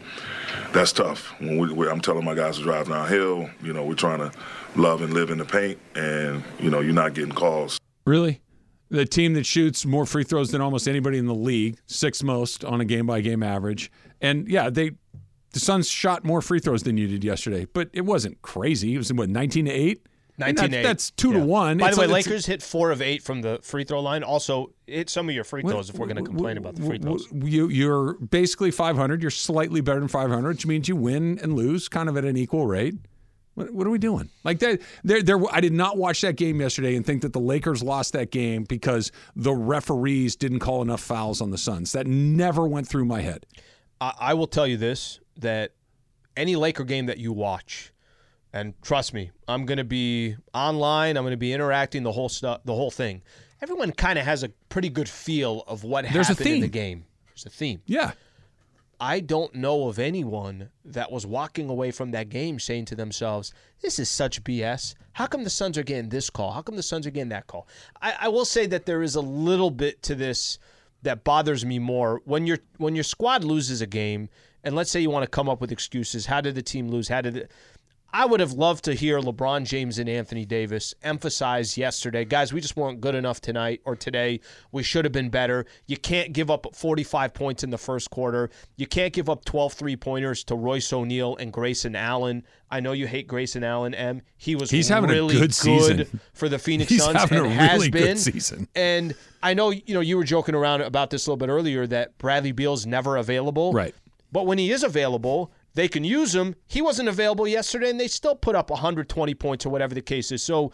[0.71, 1.33] that's tough.
[1.39, 4.31] When we, we, I'm telling my guys to drive downhill, you know, we're trying to
[4.75, 7.79] love and live in the paint, and you know, you're not getting calls.
[8.05, 8.41] Really?
[8.89, 12.63] The team that shoots more free throws than almost anybody in the league, sixth most
[12.63, 13.91] on a game by game average.
[14.21, 14.91] And yeah, they
[15.53, 18.93] the Suns shot more free throws than you did yesterday, but it wasn't crazy.
[18.93, 20.05] It was what, 19 to 8?
[20.39, 21.77] 19 That's, that's 2 to 1.
[21.77, 24.23] By It's the way, it's- Lakers hit four of eight from the free throw line.
[24.23, 26.97] Also, hit some of your free throws if we're going to complain about the free
[26.97, 27.27] throws.
[27.33, 29.21] You, you're basically 500.
[29.21, 32.37] You're slightly better than 500, which means you win and lose kind of at an
[32.37, 32.95] equal rate.
[33.55, 34.29] What, what are we doing?
[34.45, 34.79] Like that?
[35.03, 35.37] There, there.
[35.51, 38.63] I did not watch that game yesterday and think that the Lakers lost that game
[38.63, 41.91] because the referees didn't call enough fouls on the Suns.
[41.91, 43.45] That never went through my head.
[43.99, 45.73] I, I will tell you this: that
[46.37, 47.91] any Laker game that you watch,
[48.53, 51.17] and trust me, I'm going to be online.
[51.17, 53.21] I'm going to be interacting the whole stuff, the whole thing.
[53.61, 57.05] Everyone kind of has a pretty good feel of what There's happened in the game.
[57.27, 57.81] There's a theme.
[57.85, 58.11] Yeah.
[59.01, 63.53] I don't know of anyone that was walking away from that game saying to themselves,
[63.81, 64.93] "This is such BS.
[65.13, 66.51] How come the Suns are getting this call?
[66.51, 67.65] How come the Suns are getting that call?"
[68.01, 70.59] I, I will say that there is a little bit to this
[71.03, 74.27] that bothers me more when your when your squad loses a game,
[74.65, 76.25] and let's say you want to come up with excuses.
[76.25, 77.07] How did the team lose?
[77.07, 77.51] How did it?
[78.11, 82.59] I would have loved to hear LeBron James and Anthony Davis emphasize yesterday, guys, we
[82.59, 84.39] just weren't good enough tonight or today.
[84.71, 85.65] We should have been better.
[85.85, 88.49] You can't give up 45 points in the first quarter.
[88.77, 92.43] You can't give up 12 three pointers to Royce O'Neale and Grayson Allen.
[92.71, 94.21] I know you hate Grayson Allen, M.
[94.37, 96.19] He was He's having a really good season.
[96.33, 98.67] for the Phoenix He's Suns having and a has really good season.
[98.75, 101.85] And I know you know you were joking around about this a little bit earlier
[101.87, 103.71] that Bradley Beal's never available.
[103.73, 103.93] Right.
[104.31, 106.55] But when he is available, they can use him.
[106.67, 110.31] He wasn't available yesterday, and they still put up 120 points or whatever the case
[110.31, 110.43] is.
[110.43, 110.71] So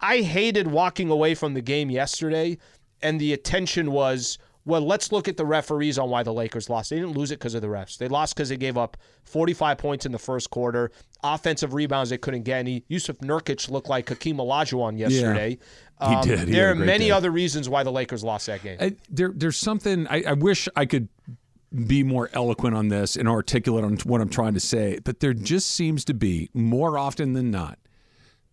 [0.00, 2.58] I hated walking away from the game yesterday,
[3.02, 6.90] and the attention was, well, let's look at the referees on why the Lakers lost.
[6.90, 7.98] They didn't lose it because of the refs.
[7.98, 10.90] They lost because they gave up 45 points in the first quarter.
[11.22, 12.80] Offensive rebounds, they couldn't get any.
[12.90, 15.50] Jusuf Nurkic looked like Hakeem Olajuwon yesterday.
[16.00, 16.40] He Um, did.
[16.40, 17.10] He there are many day.
[17.12, 18.76] other reasons why the Lakers lost that game.
[18.80, 21.08] I, there, there's something I, I wish I could
[21.76, 25.34] be more eloquent on this and articulate on what I'm trying to say, but there
[25.34, 27.78] just seems to be more often than not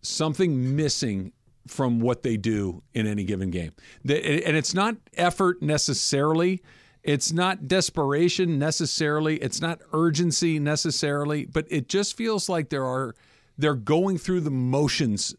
[0.02, 1.32] something missing
[1.66, 3.72] from what they do in any given game.
[4.02, 6.62] And it's not effort necessarily.
[7.02, 9.36] It's not desperation necessarily.
[9.36, 13.14] It's not urgency necessarily, but it just feels like there are
[13.56, 15.34] they're going through the motions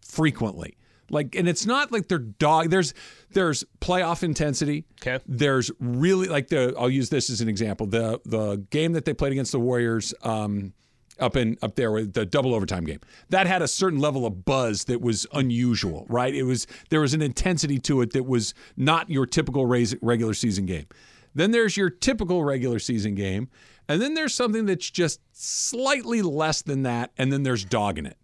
[0.00, 0.76] frequently.
[1.12, 2.70] Like, and it's not like they're dog.
[2.70, 2.94] There's
[3.30, 4.86] there's playoff intensity.
[5.00, 5.22] Okay.
[5.26, 6.74] There's really like the.
[6.76, 7.86] I'll use this as an example.
[7.86, 10.12] The the game that they played against the Warriors.
[10.22, 10.72] Um,
[11.20, 12.98] up in up there with the double overtime game
[13.28, 17.12] that had a certain level of buzz that was unusual right it was there was
[17.12, 20.86] an intensity to it that was not your typical regular season game
[21.34, 23.48] then there's your typical regular season game
[23.88, 28.06] and then there's something that's just slightly less than that and then there's dog in
[28.06, 28.16] it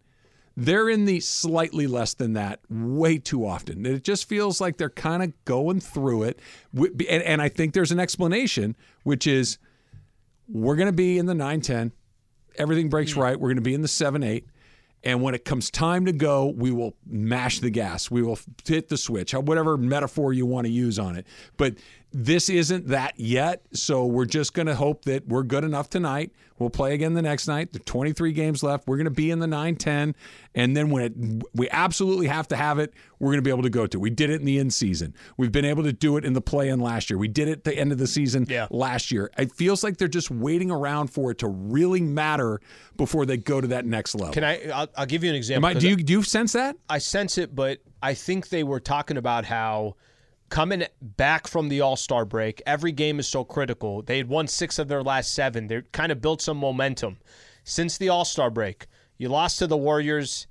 [0.60, 3.86] they're in the slightly less than that way too often.
[3.86, 6.40] It just feels like they're kind of going through it.
[6.76, 9.58] And, and I think there's an explanation, which is
[10.48, 11.92] we're going to be in the 9 10.
[12.56, 13.22] Everything breaks mm.
[13.22, 13.38] right.
[13.38, 14.46] We're going to be in the 7 8.
[15.04, 18.10] And when it comes time to go, we will mash the gas.
[18.10, 21.24] We will hit the switch, whatever metaphor you want to use on it.
[21.56, 21.76] But
[22.12, 23.62] this isn't that yet.
[23.72, 26.32] So we're just going to hope that we're good enough tonight.
[26.58, 27.72] We'll play again the next night.
[27.72, 28.88] There are 23 games left.
[28.88, 30.16] We're going to be in the 9 10.
[30.56, 33.62] And then when it, we absolutely have to have it, we're going to be able
[33.62, 34.00] to go to.
[34.00, 35.14] We did it in the in season.
[35.36, 37.18] We've been able to do it in the play in last year.
[37.18, 38.66] We did it at the end of the season Yeah.
[38.70, 39.30] last year.
[39.38, 42.60] It feels like they're just waiting around for it to really matter
[42.96, 44.32] before they go to that next level.
[44.32, 44.68] Can I?
[44.70, 45.68] I'll, I'll give you an example.
[45.68, 46.76] I, do, you, do you sense that?
[46.88, 49.94] I sense it, but I think they were talking about how
[50.48, 54.02] coming back from the All Star break, every game is so critical.
[54.02, 55.66] They had won six of their last seven.
[55.66, 57.18] They kind of built some momentum
[57.64, 58.86] since the All Star break.
[59.18, 60.46] You lost to the Warriors.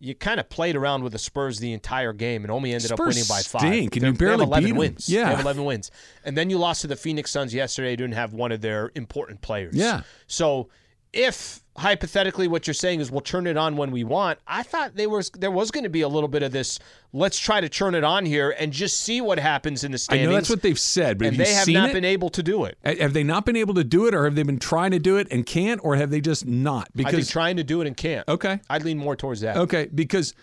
[0.00, 3.00] You kind of played around with the Spurs the entire game and only ended up
[3.00, 3.62] winning by five.
[3.62, 4.76] stink, and They're- you barely they have 11 beat 'em.
[4.76, 5.08] wins.
[5.08, 5.24] Yeah.
[5.24, 5.90] They have 11 wins.
[6.24, 7.90] And then you lost to the Phoenix Suns yesterday.
[7.90, 9.74] You didn't have one of their important players.
[9.74, 10.02] Yeah.
[10.28, 10.68] So
[11.12, 14.96] if hypothetically what you're saying is we'll turn it on when we want, I thought
[14.96, 16.78] they was there was going to be a little bit of this.
[17.12, 20.28] Let's try to turn it on here and just see what happens in the standings.
[20.28, 21.92] I know that's what they've said, but and have they have not it?
[21.94, 22.76] been able to do it.
[22.84, 25.16] Have they not been able to do it, or have they been trying to do
[25.16, 26.88] it and can't, or have they just not?
[26.94, 28.28] I think Because trying to do it and can't.
[28.28, 29.56] okay, I'd lean more towards that.
[29.56, 30.34] okay, because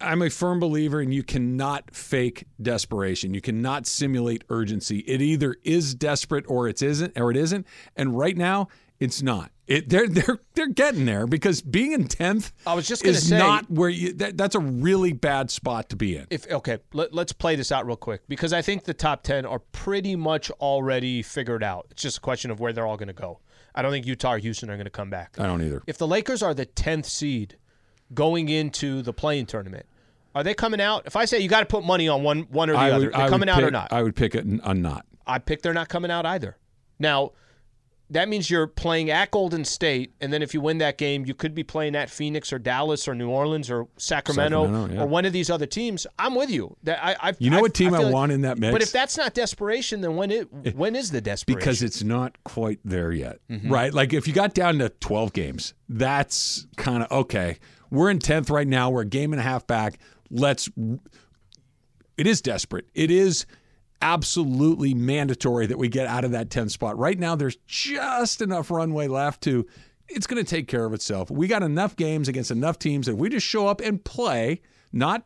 [0.00, 3.34] I'm a firm believer, and you cannot fake desperation.
[3.34, 4.98] You cannot simulate urgency.
[5.00, 7.66] It either is desperate or it isn't, or it isn't.
[7.96, 8.68] And right now,
[9.00, 9.50] it's not.
[9.68, 12.52] It they're they're they're getting there because being in tenth.
[12.66, 14.14] I was just is say- not where you.
[14.14, 16.26] That, that's a really bad spot to be in.
[16.30, 19.44] If okay, let, let's play this out real quick because I think the top ten
[19.44, 21.86] are pretty much already figured out.
[21.90, 23.40] It's just a question of where they're all going to go.
[23.74, 25.36] I don't think Utah or Houston are going to come back.
[25.38, 25.82] I don't either.
[25.86, 27.56] If the Lakers are the tenth seed
[28.14, 29.84] going into the play-in tournament,
[30.34, 31.02] are they coming out?
[31.06, 33.06] If I say you got to put money on one one or the I other,
[33.06, 33.92] would, they're I coming out or not?
[33.92, 35.04] I would pick a, a not.
[35.26, 36.56] I pick they're not coming out either.
[36.98, 37.32] Now,
[38.10, 41.34] that means you're playing at Golden State, and then if you win that game, you
[41.34, 45.02] could be playing at Phoenix or Dallas or New Orleans or Sacramento, Sacramento, yeah.
[45.02, 46.06] or one of these other teams.
[46.18, 46.76] I'm with you.
[46.84, 48.72] That I, I You know I, what team I like- want in that mix?
[48.72, 50.44] But if that's not desperation, then when it
[50.74, 51.58] when is the desperation?
[51.58, 53.70] because it's not quite there yet, Mm-hmm.
[53.70, 53.92] right?
[53.92, 57.58] Like if you got down to 12 games, that's kind of okay.
[57.90, 58.90] We're in 10th right now.
[58.90, 59.98] We're a game and a half back.
[60.30, 60.68] Let's.
[62.16, 62.86] It is desperate.
[62.94, 63.46] It is
[64.00, 66.98] absolutely mandatory that we get out of that 10 spot.
[66.98, 69.66] Right now, there's just enough runway left to.
[70.08, 71.30] It's going to take care of itself.
[71.30, 74.62] We got enough games against enough teams that if we just show up and play,
[74.90, 75.24] not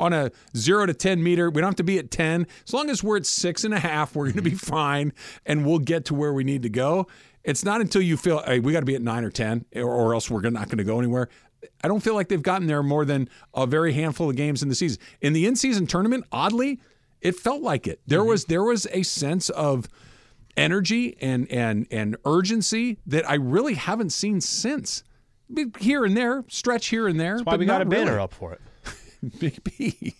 [0.00, 1.50] on a zero to 10 meter.
[1.50, 2.46] We don't have to be at 10.
[2.66, 4.56] As long as we're at six and a half, we're going to be mm-hmm.
[4.74, 5.12] fine
[5.46, 7.06] and we'll get to where we need to go.
[7.44, 9.82] It's not until you feel, hey, we got to be at nine or 10 or,
[9.82, 11.28] or else we're not going to go anywhere.
[11.84, 14.68] I don't feel like they've gotten there more than a very handful of games in
[14.68, 15.00] the season.
[15.20, 16.80] In the in-season tournament, oddly,
[17.20, 18.00] it felt like it.
[18.06, 18.28] There mm-hmm.
[18.28, 19.88] was there was a sense of
[20.56, 25.02] energy and and and urgency that I really haven't seen since.
[25.80, 27.34] Here and there, stretch here and there.
[27.34, 28.22] That's why but we got a banner really.
[28.22, 28.60] up for it.
[29.40, 30.14] Maybe.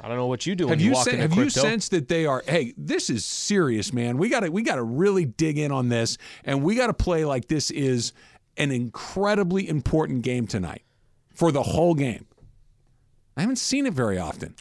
[0.00, 1.92] I don't know what you do when Have you, you walk sen- have you sensed
[1.92, 2.42] that they are?
[2.46, 4.18] Hey, this is serious, man.
[4.18, 6.92] We got to we got to really dig in on this, and we got to
[6.92, 8.12] play like this is
[8.56, 10.82] an incredibly important game tonight
[11.34, 12.26] for the whole game.
[13.36, 14.56] I haven't seen it very often.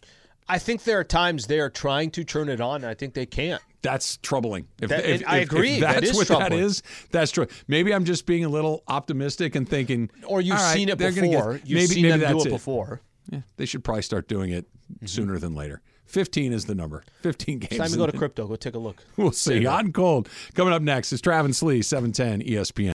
[0.48, 3.14] I think there are times they are trying to turn it on, and I think
[3.14, 3.62] they can't.
[3.82, 4.68] That's troubling.
[4.82, 5.76] If, That- if- I agree.
[5.76, 6.64] If That that's is what that troubling.
[6.64, 6.84] is.
[7.12, 7.48] That's true.
[7.68, 10.98] Maybe I'm just being a little optimistic and thinking, Or you've all right, seen it
[10.98, 11.54] before.
[11.54, 13.02] Get, You've maybe, seen maybe them do that's it before.
[13.30, 15.06] Yeah, they should probably start doing it mm-hmm.
[15.06, 15.82] sooner than later.
[16.06, 17.04] 15 is the number.
[17.22, 17.72] 15 games.
[17.72, 18.48] It's time to go to crypto.
[18.48, 19.04] Go take a look.
[19.18, 19.64] We'll see.
[19.64, 20.30] Hot and cold.
[20.54, 22.92] Coming up next is Travis Lee, E 710 ESPN.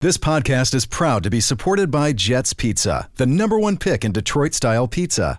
[0.00, 4.12] This podcast is proud to be supported by Jets Pizza, the number one pick in
[4.12, 5.38] Detroit style pizza.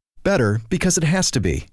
[0.23, 1.65] Better because it has to be.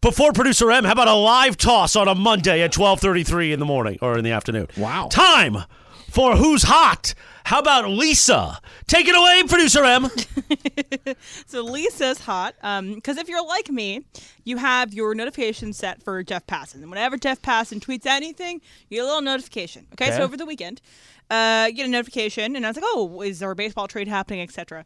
[0.00, 3.64] Before producer M, how about a live toss on a Monday at 12:33 in the
[3.64, 4.66] morning or in the afternoon?
[4.76, 5.08] Wow.
[5.08, 5.58] Time
[6.12, 7.14] for who's hot.
[7.44, 8.60] How about Lisa?
[8.86, 10.08] Take it away, producer M.
[11.46, 12.54] So Lisa's hot.
[12.62, 14.04] Um, because if you're like me,
[14.44, 16.76] you have your notification set for Jeff Passan.
[16.76, 19.86] And whenever Jeff Passan tweets anything, you get a little notification.
[19.94, 20.16] Okay, Okay.
[20.16, 20.80] so over the weekend,
[21.30, 24.08] uh, you get a notification, and I was like, oh, is there a baseball trade
[24.08, 24.84] happening, etc.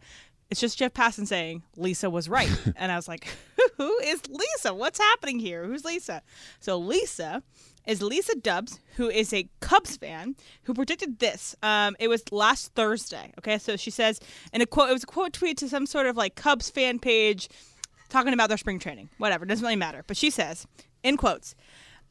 [0.50, 3.26] It's just Jeff Passan saying Lisa was right, and I was like,
[3.76, 4.72] who is Lisa?
[4.74, 5.64] What's happening here?
[5.66, 6.22] Who's Lisa?
[6.60, 7.42] So Lisa
[7.86, 11.54] is Lisa Dubs, who is a Cubs fan, who predicted this.
[11.62, 13.32] Um, it was last Thursday.
[13.38, 14.20] Okay, so she says
[14.52, 16.98] in a quote, it was a quote tweet to some sort of like Cubs fan
[16.98, 17.48] page.
[18.08, 19.08] talking about their spring training.
[19.18, 20.04] Whatever, doesn't really matter.
[20.06, 20.66] But she says,
[21.02, 21.54] in quotes,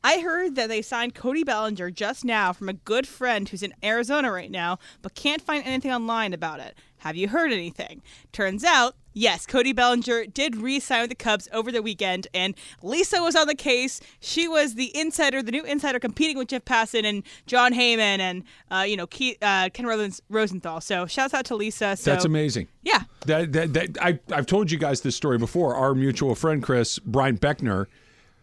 [0.03, 3.73] I heard that they signed Cody Bellinger just now from a good friend who's in
[3.83, 6.77] Arizona right now, but can't find anything online about it.
[7.05, 8.01] Have you heard anything?
[8.31, 12.55] Turns out, yes, Cody Bellinger did re sign with the Cubs over the weekend, and
[12.81, 14.01] Lisa was on the case.
[14.19, 18.43] She was the insider, the new insider competing with Jeff Passan and Jon Heyman and,
[18.71, 20.81] uh, you know, Keith, uh, Ken Rosen- Rosenthal.
[20.81, 21.95] So shouts out to Lisa.
[21.95, 22.69] So, That's amazing.
[22.81, 23.03] Yeah.
[23.27, 25.75] That, that, that, I, I've told you guys this story before.
[25.75, 27.85] Our mutual friend, Chris, Brian Beckner,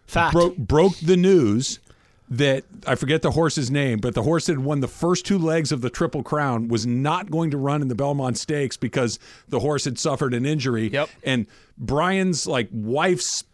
[0.06, 0.34] Fact.
[0.34, 1.80] broke broke the news
[2.32, 5.36] that I forget the horse's name, but the horse that had won the first two
[5.36, 9.18] legs of the Triple Crown was not going to run in the Belmont Stakes because
[9.48, 10.88] the horse had suffered an injury.
[10.88, 11.10] Yep.
[11.24, 13.44] And Brian's like wife's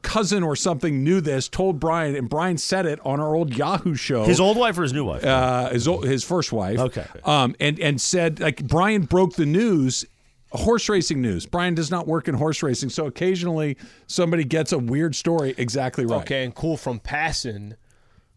[0.00, 3.94] cousin or something knew this, told Brian, and Brian said it on our old Yahoo
[3.94, 4.24] show.
[4.24, 5.24] His old wife or his new wife?
[5.26, 6.78] uh, his old, his first wife.
[6.78, 7.06] Okay.
[7.24, 10.06] Um, and and said like Brian broke the news.
[10.54, 11.46] Horse racing news.
[11.46, 16.04] Brian does not work in horse racing, so occasionally somebody gets a weird story exactly
[16.04, 16.20] right.
[16.20, 17.74] Okay, and cool from passing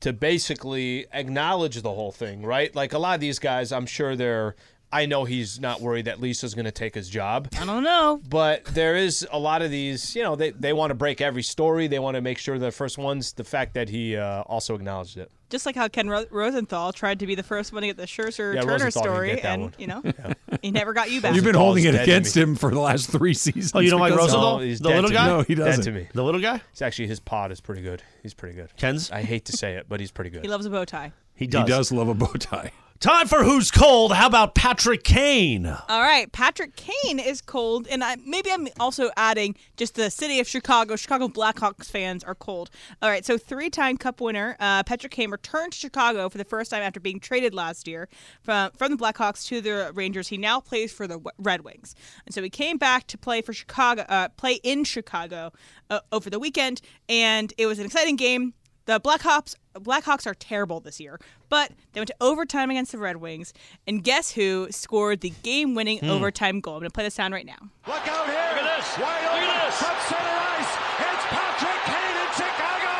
[0.01, 2.73] to basically acknowledge the whole thing, right?
[2.75, 4.55] Like a lot of these guys, I'm sure they're.
[4.91, 7.50] I know he's not worried that Lisa's going to take his job.
[7.60, 8.21] I don't know.
[8.30, 11.43] But there is a lot of these, you know, they, they want to break every
[11.43, 11.88] story.
[11.88, 15.17] They want to make sure the first one's the fact that he uh, also acknowledged
[15.17, 15.30] it.
[15.50, 18.06] Just like how Ken Ro- Rosenthal tried to be the first one to get the
[18.06, 19.74] Scherzer Yeah, Turner Rosenthal story, and one.
[19.78, 20.02] you know,
[20.62, 21.36] he never got you back.
[21.36, 23.71] You've been holding it against him for the last three seasons.
[23.76, 24.58] Oh, you don't like Rosenthal?
[24.58, 25.28] No, he's the little guy?
[25.28, 25.34] me.
[25.34, 25.84] No, he doesn't.
[25.84, 26.08] to me.
[26.13, 26.62] The little guy?
[26.71, 28.02] It's actually his pod is pretty good.
[28.24, 28.76] He's pretty good.
[28.78, 29.12] Ken's?
[29.12, 30.41] I hate to say it, but he's pretty good.
[30.41, 31.12] he loves a bow tie.
[31.36, 31.62] He does.
[31.63, 31.89] He does.
[31.89, 32.71] does love a bow tie.
[33.01, 34.13] Time for Who's Cold.
[34.13, 35.67] How about Patrick Kane?
[35.67, 40.39] All right, Patrick Kane is cold, and I, maybe I'm also adding just the city
[40.39, 40.95] of Chicago.
[40.95, 42.69] Chicago Blackhawks fans are cold.
[43.01, 46.71] All right, so three-time Cup winner uh, Patrick Kane returned to Chicago for the first
[46.71, 48.08] time after being traded last year
[48.41, 50.29] from from the Blackhawks to the Rangers.
[50.29, 53.51] He now plays for the Red Wings, and so he came back to play for
[53.51, 55.51] Chicago, uh, play in Chicago
[55.89, 58.53] uh, over the weekend, and it was an exciting game.
[58.86, 63.17] The Blackhawks Blackhawks are terrible this year, but they went to overtime against the Red
[63.17, 63.53] Wings,
[63.88, 66.09] and guess who scored the game-winning hmm.
[66.09, 66.75] overtime goal?
[66.75, 67.57] I'm gonna play the sound right now.
[67.88, 68.35] Look out here.
[68.55, 68.97] Look at this.
[68.97, 70.71] Wide Look open from center ice.
[70.95, 72.95] It's Patrick Kane in Chicago.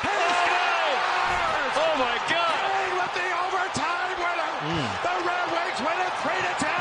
[0.00, 1.74] He scores!
[1.76, 2.56] Oh, my God.
[2.56, 4.52] Kane with the overtime winner.
[4.64, 4.88] Hmm.
[5.04, 6.72] The Red Wings win it 3 to 2.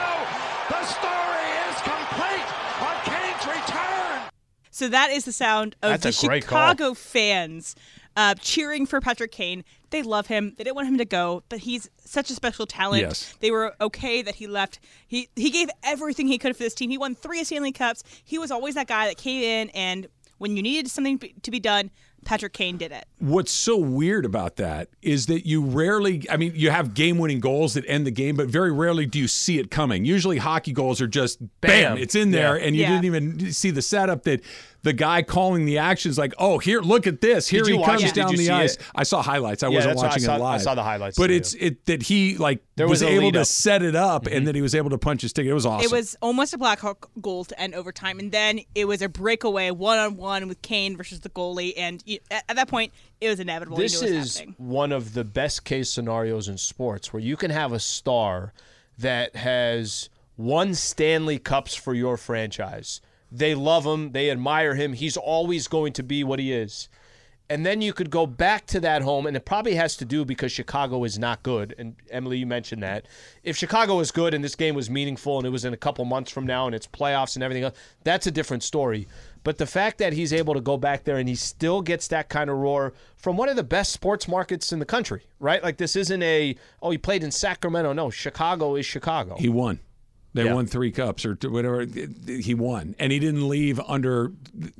[0.72, 2.48] The story is complete
[2.80, 4.32] on Kane's return.
[4.72, 6.70] So that is the sound of That's the a great call.
[6.70, 7.76] Chicago fans
[8.16, 9.64] uh, cheering for Patrick Kane.
[9.90, 10.54] They love him.
[10.58, 13.02] They didn't want him to go, but he's such a special talent.
[13.02, 13.36] Yes.
[13.40, 14.80] They were okay that he left.
[15.08, 16.90] He he gave everything he could for this team.
[16.90, 18.04] He won three Stanley Cups.
[18.24, 21.60] He was always that guy that came in and when you needed something to be
[21.60, 21.92] done,
[22.26, 23.06] Patrick Kane did it.
[23.20, 27.40] What's so weird about that is that you rarely, I mean, you have game winning
[27.40, 30.04] goals that end the game, but very rarely do you see it coming.
[30.04, 31.98] Usually hockey goals are just bam, Bam.
[32.00, 32.66] it's in there, Yeah.
[32.66, 32.90] and you Yeah.
[32.90, 34.42] didn't even see the setup that
[34.84, 37.48] the guy calling the actions like, oh, here, look at this.
[37.48, 38.16] Here he comes it?
[38.16, 38.76] Down the ice.
[38.76, 38.82] it?
[38.96, 39.62] I saw highlights.
[39.62, 41.54] I Yeah, wasn't that's what I watching saw- it I saw the highlights But it's
[41.54, 44.36] it that he like There was, was able to set it up Mm-hmm.
[44.38, 45.52] and that he was able to punch his ticket.
[45.52, 45.86] It was awesome.
[45.86, 49.10] It was almost a Black Blackhawk goal to end overtime, and then it was a
[49.10, 53.28] breakaway one on one with Kane versus the goalie, and at, at that point, it
[53.30, 53.78] was inevitable.
[53.78, 54.56] This was is happening.
[54.58, 58.54] one of the best case scenarios in sports where you can have a star
[58.98, 63.02] that has won Stanley Cups for your franchise.
[63.32, 64.94] They love him, they admire him.
[64.94, 66.90] He's always going to be what he is.
[67.52, 70.24] And then you could go back to that home, and it probably has to do
[70.24, 71.76] because Chicago is not good.
[71.78, 73.08] And Emily, you mentioned that.
[73.44, 76.06] If Chicago is good and this game was meaningful and it was in a couple
[76.06, 79.06] months from now and it's playoffs and everything else, that's a different story.
[79.44, 82.30] But the fact that he's able to go back there and he still gets that
[82.30, 85.62] kind of roar from one of the best sports markets in the country, right?
[85.62, 87.92] Like this isn't a, oh, he played in Sacramento.
[87.92, 89.36] No, Chicago is Chicago.
[89.38, 89.82] He won.
[90.34, 90.54] They Yeah.
[90.54, 91.86] won three cups or whatever.
[92.26, 94.32] He won, and he didn't leave under.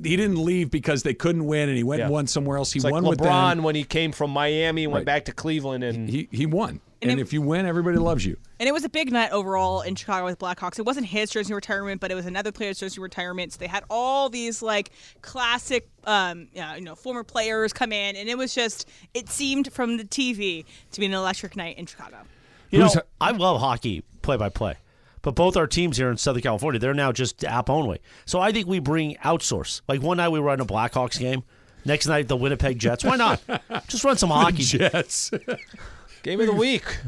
[0.02, 2.72] He didn't leave because they couldn't win, and he went and won somewhere else.
[2.72, 5.06] He it's like won with LeBron when he came from Miami and went Right.
[5.16, 8.24] back to Cleveland and He he won, and, And it- if you win, everybody loves
[8.24, 8.38] you.
[8.58, 10.78] And it was a big night overall in Chicago with Blackhawks.
[10.78, 13.52] It wasn't his jersey retirement, but it was another player's jersey retirement.
[13.52, 18.28] So they had all these like classic, um, you know, former players come in, and
[18.28, 18.88] it was just.
[19.14, 22.16] It seemed from the TV to be an electric night in Chicago.
[22.70, 24.76] You know, Who's- I love hockey play by play,
[25.22, 28.00] but both our teams here in Southern California, they're now just app only.
[28.24, 29.80] So I think we bring outsource.
[29.88, 31.44] Like one night we run a Blackhawks game,
[31.84, 33.04] next night the Winnipeg Jets.
[33.04, 33.40] Why not?
[33.88, 34.64] just run some hockey.
[34.64, 35.30] Jets.
[36.22, 36.84] game of the week.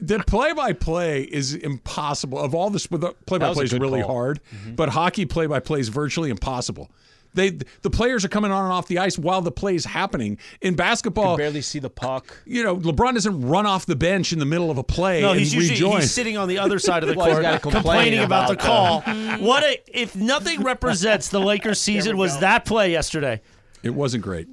[0.00, 2.38] the play-by-play is impossible.
[2.38, 4.14] Of all the the play-by-play is good really call.
[4.14, 4.74] hard, mm-hmm.
[4.74, 6.90] but hockey play-by-play is virtually impossible.
[7.36, 7.50] They
[7.82, 10.38] the players are coming on and off the ice while the play is happening.
[10.60, 12.36] In basketball, you barely see the puck.
[12.44, 15.30] You know, LeBron doesn't run off the bench in the middle of a play No,
[15.30, 16.00] and he's usually rejoin.
[16.00, 19.02] he's sitting on the other side of the Well, court, gotta complain complaining about, about
[19.02, 19.38] the call.
[19.38, 23.40] what a, if nothing represents the Lakers season was that play yesterday?
[23.82, 24.48] it wasn't great.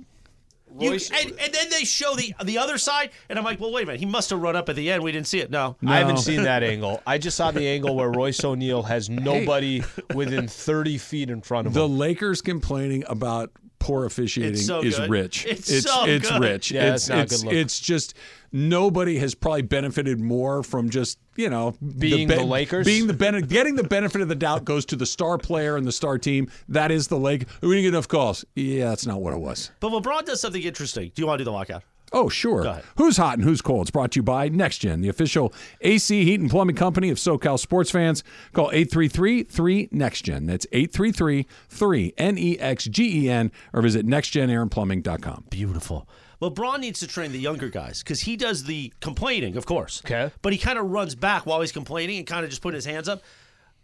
[0.80, 3.84] You, and, and then they show the the other side, and I'm like, well, wait
[3.84, 5.03] a minute, he must have run up at the end.
[5.03, 5.51] We didn't see it.
[5.51, 7.01] No, I haven't seen that angle.
[7.05, 9.84] I just saw the angle where Royce O'Neale has nobody
[10.15, 11.91] within 30 feet in front of The him.
[11.91, 13.51] The Lakers complaining about
[13.84, 15.09] poor officiating It's so is good.
[15.09, 15.45] rich.
[15.45, 16.41] It's it's so it's good.
[16.41, 16.71] rich.
[16.71, 17.53] Yeah, it's it's not a it's, good look.
[17.55, 18.13] it's just
[18.51, 22.86] nobody has probably benefited more from just you know Being the Lakers?
[22.86, 25.86] being the bene- getting the benefit of the doubt goes to the star player and
[25.86, 26.49] the star team.
[26.69, 27.45] That is the Lake.
[27.61, 28.45] We didn't get enough calls.
[28.55, 29.71] Yeah, that's not what it was.
[29.79, 31.11] but LeBron does something interesting.
[31.13, 31.84] Do you want to do the lockout?
[32.14, 32.82] Oh, sure.
[32.97, 33.82] Who's hot and who's cold?
[33.82, 35.51] It's brought to you by NexGen, the official
[35.82, 38.24] AC heat and plumbing company of SoCal sports fans.
[38.53, 40.47] Call 833-3NEXTGen.
[40.47, 45.45] That's 833-3-N-E-X-G-E-N or visit nexgenairandplumbing.com.
[45.49, 46.07] Beautiful.
[46.41, 50.01] LeBron needs to train the younger guys because he does the complaining, of course.
[50.05, 50.32] Okay.
[50.41, 52.86] But he kind of runs back while he's complaining and kind of just putting his
[52.86, 53.24] hands up.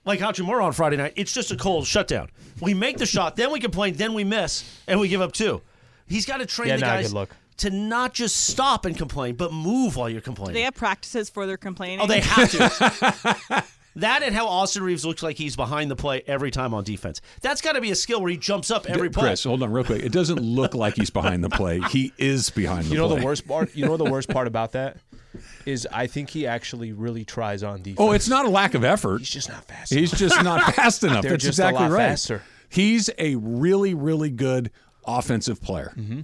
[0.05, 2.29] Like Hachimura on Friday night, it's just a cold shutdown.
[2.61, 5.61] We make the shot, then we complain, then we miss, and we give up two.
[6.07, 7.35] He's got to train Yeah, the not a guys good look.
[7.59, 10.21] To not just stop and complain, but move while you're complaining.
[10.21, 10.53] Do complaining.
[10.55, 11.99] they have practices for their complaining?
[12.01, 13.63] Oh, they have to.
[13.97, 17.19] that and how Austin Reaves looks like he's behind the play every time on defense.
[17.41, 19.29] That's got to be a skill where he jumps up every play.
[19.29, 20.03] Chris, hold on real quick.
[20.03, 21.81] It doesn't look like he's behind the play.
[21.89, 23.19] He is behind the You know play.
[23.19, 23.75] the worst part?
[23.75, 24.97] You know the worst part about that
[25.65, 27.97] is I think he actually really tries on defense.
[27.99, 29.19] Oh, it's not a lack of effort.
[29.19, 29.93] He's just not fast.
[29.93, 31.21] He's just not fast enough.
[31.23, 32.07] They're That's just a exactly lot right.
[32.09, 32.41] faster.
[32.69, 34.71] He's a really, really good
[35.05, 35.93] offensive player.
[35.97, 36.21] Mm-hmm.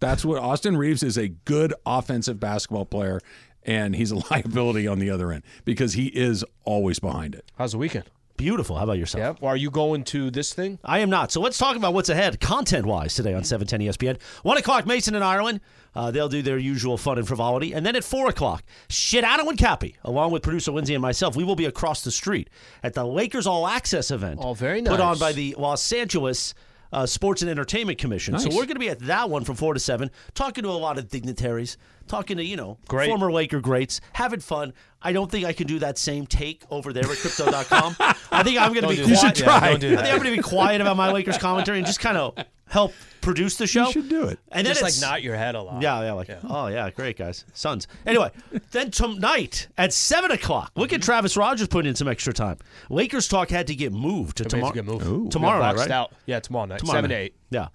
[0.00, 3.20] That's what Austin Reaves is a good offensive basketball player,
[3.62, 7.50] and he's a liability on the other end because he is always behind it.
[7.56, 8.06] How's the weekend?
[8.38, 8.76] Beautiful.
[8.76, 9.36] How about yourself?
[9.36, 9.42] Yeah.
[9.44, 10.78] Well, are you going to this thing?
[10.82, 11.30] I am not.
[11.30, 14.22] So let's talk about what's ahead content wise today on 710 ESPN.
[14.44, 15.60] 1 o'clock, Mason and Ireland.
[15.94, 17.74] Uh, they'll do their usual fun and frivolity.
[17.74, 21.44] And then at 4 o'clock, Sedano and Cappy, along with producer Lindsay and myself, we
[21.44, 22.48] will be across the street
[22.82, 24.40] at the Lakers All Access event.
[24.42, 26.54] Oh, very Put on by the Los Angeles
[26.92, 28.38] uh, Sports and Entertainment Commission.
[28.38, 30.72] So we're going to be at that one from 4 to 7, talking to a
[30.72, 31.76] lot of dignitaries,
[32.10, 33.08] talking to, you know, Great.
[33.08, 34.72] former Laker greats, having fun.
[35.02, 37.96] I don't think I can do that same take over there at crypto.com.
[38.30, 39.34] I think I'm going to Don't be do quiet.
[39.36, 39.38] that.
[39.40, 40.08] Yeah, don't do I think.
[40.12, 42.34] I'm going to be quiet about my Lakers commentary and just kind of
[42.68, 43.86] help produce the show.
[43.86, 44.38] You should do it.
[44.50, 45.82] And then Just like it's, nod your head a lot.
[45.82, 47.86] Yeah, yeah, like oh yeah, great guys, sons.
[48.06, 48.30] Anyway,
[48.70, 51.04] then tonight at seven o'clock, look at mm-hmm.
[51.06, 52.58] Travis Rogers putting in some extra time.
[52.88, 54.70] Lakers talk had to get moved to tomorrow.
[54.70, 55.30] a good move.
[55.30, 55.90] Tomorrow Yeah, night, right?
[55.90, 56.12] out.
[56.26, 56.78] Yeah, tomorrow night.
[56.80, 57.16] Tomorrow Seven night.
[57.16, 57.34] to eight.
[57.50, 57.68] Yeah,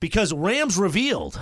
[0.00, 1.38] because Rams revealed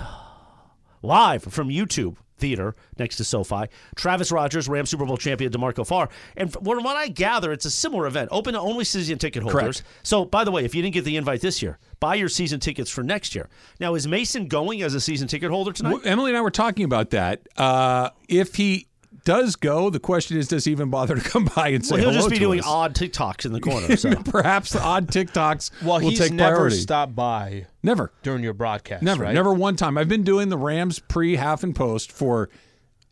[1.01, 3.67] live from YouTube Theater next to SoFi.
[3.95, 7.71] Travis Rogers, Rams Super Bowl champion DeMarco Farr, and from what I gather, it's a
[7.71, 9.61] similar event, open to only season ticket holders.
[9.61, 9.83] Correct.
[10.03, 12.59] So, by the way, if you didn't get the invite this year, buy your season
[12.59, 13.47] tickets for next year.
[13.79, 15.91] Now, is Mason going as a season ticket holder tonight?
[15.91, 17.47] Well, Emily and I were talking about that.
[17.55, 18.87] Uh, if he
[19.23, 22.03] does go, the question is, does he even bother to come by and say Well,
[22.05, 22.65] he'll just be doing us?
[22.67, 23.95] odd TikToks in the corner.
[23.97, 24.15] So.
[24.23, 26.75] Perhaps the odd TikToks Well, will he's take never priority.
[26.77, 28.11] stopped by Never.
[28.23, 29.03] during your broadcast.
[29.03, 29.33] Never, right?
[29.33, 29.97] never one time.
[29.97, 32.49] I've been doing the Rams pre, half, and post for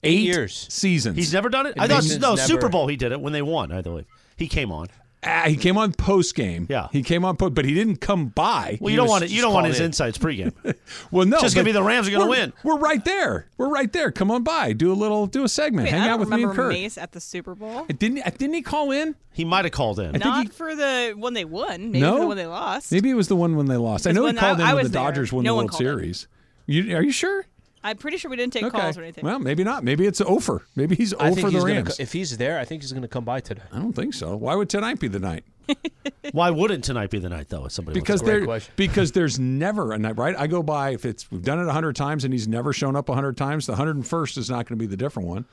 [0.04, 0.68] eight years.
[0.72, 1.18] seasons.
[1.18, 1.74] He's never done it.
[1.78, 2.88] And I thought no never- Super Bowl.
[2.88, 3.72] He did it when they won.
[3.72, 4.06] I believe
[4.38, 4.88] he came on.
[5.22, 6.66] Ah, he came on post game.
[6.70, 6.88] Yeah.
[6.94, 8.78] he came on post, but he didn't come by.
[8.80, 9.32] Well, He you don't want it.
[9.32, 9.88] You don't want his in.
[9.88, 10.54] insights pregame.
[11.12, 12.54] Well, no, Just gonna be the Rams are gonna we're- win.
[12.64, 13.48] We're right there.
[13.58, 14.12] We're right there.
[14.12, 14.72] Come on by.
[14.74, 15.28] Do a little.
[15.28, 15.86] Do a segment.
[15.86, 16.72] Wait, Hang out with me and remember Kurt.
[16.74, 17.86] Mace at the Super Bowl.
[17.86, 19.16] Didn't didn't he call in?
[19.34, 20.12] he might have called in.
[20.14, 21.92] think Not he- for the one they won.
[21.92, 22.92] Maybe no, for the one they lost.
[22.92, 24.08] Maybe it was the one when they lost.
[24.08, 25.74] I know he called I- in I when the there, Dodgers won no the World.
[25.74, 26.28] Series.
[26.66, 27.46] You, are you sure?
[27.84, 29.24] I'm pretty sure we didn't take calls or anything.
[29.24, 29.84] Well, maybe not.
[29.84, 30.66] Maybe it's over.
[30.76, 31.98] Maybe he's over think the he's gonna, Rams.
[31.98, 33.62] co- if he's there, I think he's going to come by today.
[33.72, 34.36] I don't think so.
[34.36, 35.44] Why would tonight be the night?
[36.32, 37.66] Why wouldn't tonight be the night though?
[37.66, 40.36] If somebody Because there, because there's never a night, right?
[40.38, 42.96] I go by if it's we've done it a hundred times and he's never shown
[42.96, 43.68] up a hundred times.
[43.68, 45.46] The hundred and first is not going to be the different one,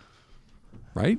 [0.94, 1.18] right?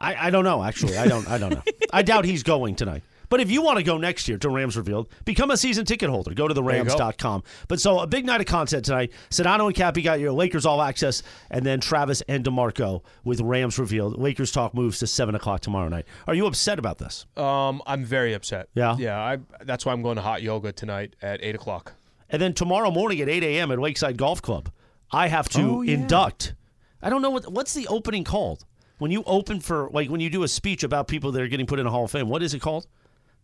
[0.00, 0.62] I, I don't know.
[0.64, 1.28] Actually, I don't.
[1.28, 1.62] I don't know.
[1.92, 3.02] I doubt he's going tonight.
[3.34, 6.08] But if you want to go next year to Rams Revealed, become a season ticket
[6.08, 6.34] holder.
[6.34, 6.68] Go to you go.
[6.70, 7.42] therams.com.
[7.66, 9.10] But so a big night of content tonight.
[9.28, 13.76] Sedano and Cappy got your Lakers all access, and then Travis and DeMarco with Rams
[13.76, 14.20] Revealed.
[14.20, 16.06] Lakers talk moves to 7 o'clock tomorrow night.
[16.28, 17.26] Are you upset about this?
[17.36, 18.68] Um, I'm very upset.
[18.72, 18.94] Yeah?
[19.00, 19.18] Yeah.
[19.18, 21.94] I, that's why I'm going to hot yoga tonight at 8 o'clock.
[22.30, 23.72] And then tomorrow morning at 8 a.m.
[23.72, 24.70] at Lakeside Golf Club,
[25.10, 25.94] I have to Oh, yeah.
[25.94, 26.54] induct.
[27.02, 28.64] I don't know what what's the opening called.
[28.98, 31.66] When you open for like when you do a speech about people that are getting
[31.66, 32.86] put in a Hall of Fame, what is it called?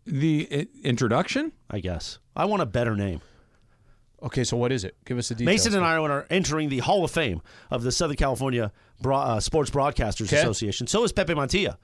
[0.06, 1.52] The i- introduction.
[1.70, 3.20] I guess I want a better name.
[4.22, 4.96] Okay, so what is it?
[5.06, 5.54] Give us the details.
[5.54, 7.40] Mason and Ireland are entering the Hall of Fame
[7.70, 8.70] of the Southern California
[9.00, 10.38] Bro- uh, Sports Broadcasters Okay.
[10.40, 10.86] Association.
[10.86, 11.76] So is Pepe Montilla.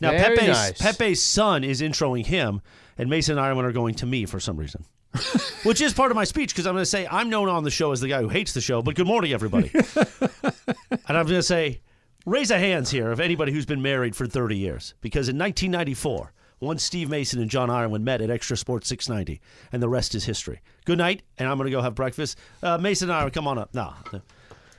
[0.00, 0.80] Now Very Pepe's nice.
[0.80, 2.62] Pepe's son is introing him,
[2.96, 4.84] and Mason and Ireland are going to me for some reason.
[5.64, 7.70] which is part of my speech because I'm going to say I'm known on the
[7.70, 8.80] show as the guy who hates the show.
[8.82, 9.72] But good morning, everybody.
[9.74, 11.80] and I'm going to say,
[12.24, 16.32] raise a hands here of anybody who's been married for 30 years, because in 1994.
[16.60, 19.40] One Steve Mason and John Ireland met at XTRA Sports 690,
[19.72, 20.60] and the rest is history.
[20.84, 22.38] Good night, and I'm going to go have breakfast.
[22.62, 23.74] Uh, Mason and Ireland, come on up.
[23.74, 23.94] No,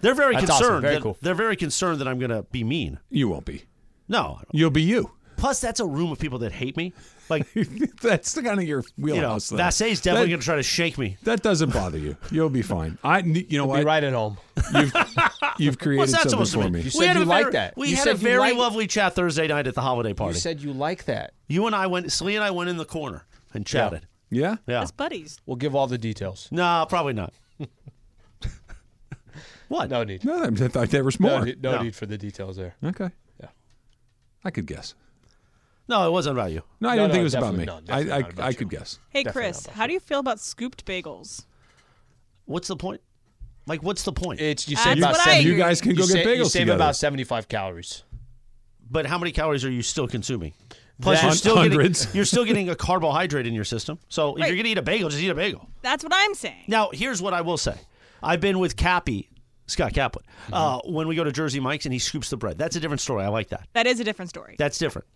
[0.01, 0.57] they're very That's awesome.
[0.57, 0.81] concerned.
[0.83, 1.17] Very that, cool.
[1.21, 2.99] They're very concerned that I'm going to be mean.
[3.09, 3.63] You won't be.
[4.07, 4.41] No.
[4.51, 5.11] You'll be you.
[5.37, 6.93] Plus, that's a room of people that hate me.
[7.31, 7.47] Like,
[8.01, 9.49] That's the kind of your you know, wheelhouse.
[9.49, 9.57] though.
[9.57, 11.17] Definitely going to try to shake me.
[11.23, 12.17] That doesn't bother you.
[12.29, 12.97] You'll be fine.
[13.03, 14.37] I, you know Be right at home.
[14.75, 14.93] You've,
[15.57, 16.73] you've created What's that something supposed to for mean?
[16.73, 16.79] me.
[16.79, 17.77] You we said had you a like very, that.
[17.77, 20.33] We You had a very like- lovely chat Thursday night at the holiday party.
[20.35, 21.33] You said you like that.
[21.47, 24.07] You and I went, Slee and I went in the corner and chatted.
[24.29, 24.57] Yeah.
[24.67, 24.81] Yeah.
[24.81, 25.39] As buddies.
[25.45, 26.47] We'll give all the details.
[26.51, 27.33] No, probably not.
[29.67, 29.89] what?
[29.89, 30.23] No need.
[30.25, 31.45] No, I thought there was No, more.
[31.45, 31.81] need, no No.
[31.83, 32.75] need for the details there.
[32.83, 33.09] Okay.
[33.39, 33.47] Yeah.
[34.43, 34.95] I could guess.
[35.91, 36.63] No, it wasn't about you.
[36.79, 37.65] No, I No, didn't no, think it was about definitely me.
[37.65, 37.75] not.
[37.75, 38.55] I, Definitely I, not about I you.
[38.55, 38.99] could guess.
[39.09, 41.45] Hey, Definitely Chris, not about how do you feel about scooped bagels?
[42.45, 43.01] What's the point?
[43.67, 44.39] Like, what's the point?
[44.41, 46.25] It's you That's save about what I seven- You guys can you go sa- get
[46.25, 46.75] You bagels save together.
[46.77, 48.03] about seventy-five calories.
[48.89, 50.53] but how many calories are you still consuming?
[51.01, 52.05] Plus, you're still Hundreds.
[52.05, 53.99] getting you're still getting a carbohydrate in your system.
[54.09, 54.47] So if Right.
[54.47, 55.67] you're gonna eat a bagel, just eat a bagel.
[55.81, 56.63] That's what I'm saying.
[56.67, 57.75] Now, here's what I will say.
[58.21, 59.29] I've been with Cappy,
[59.67, 62.57] Scott Kaplan, uh, when we go to Jersey Mike's and he scoops the bread.
[62.57, 63.23] That's a different story.
[63.23, 63.67] I like that.
[63.73, 64.55] That is a different story.
[64.57, 65.07] That's different.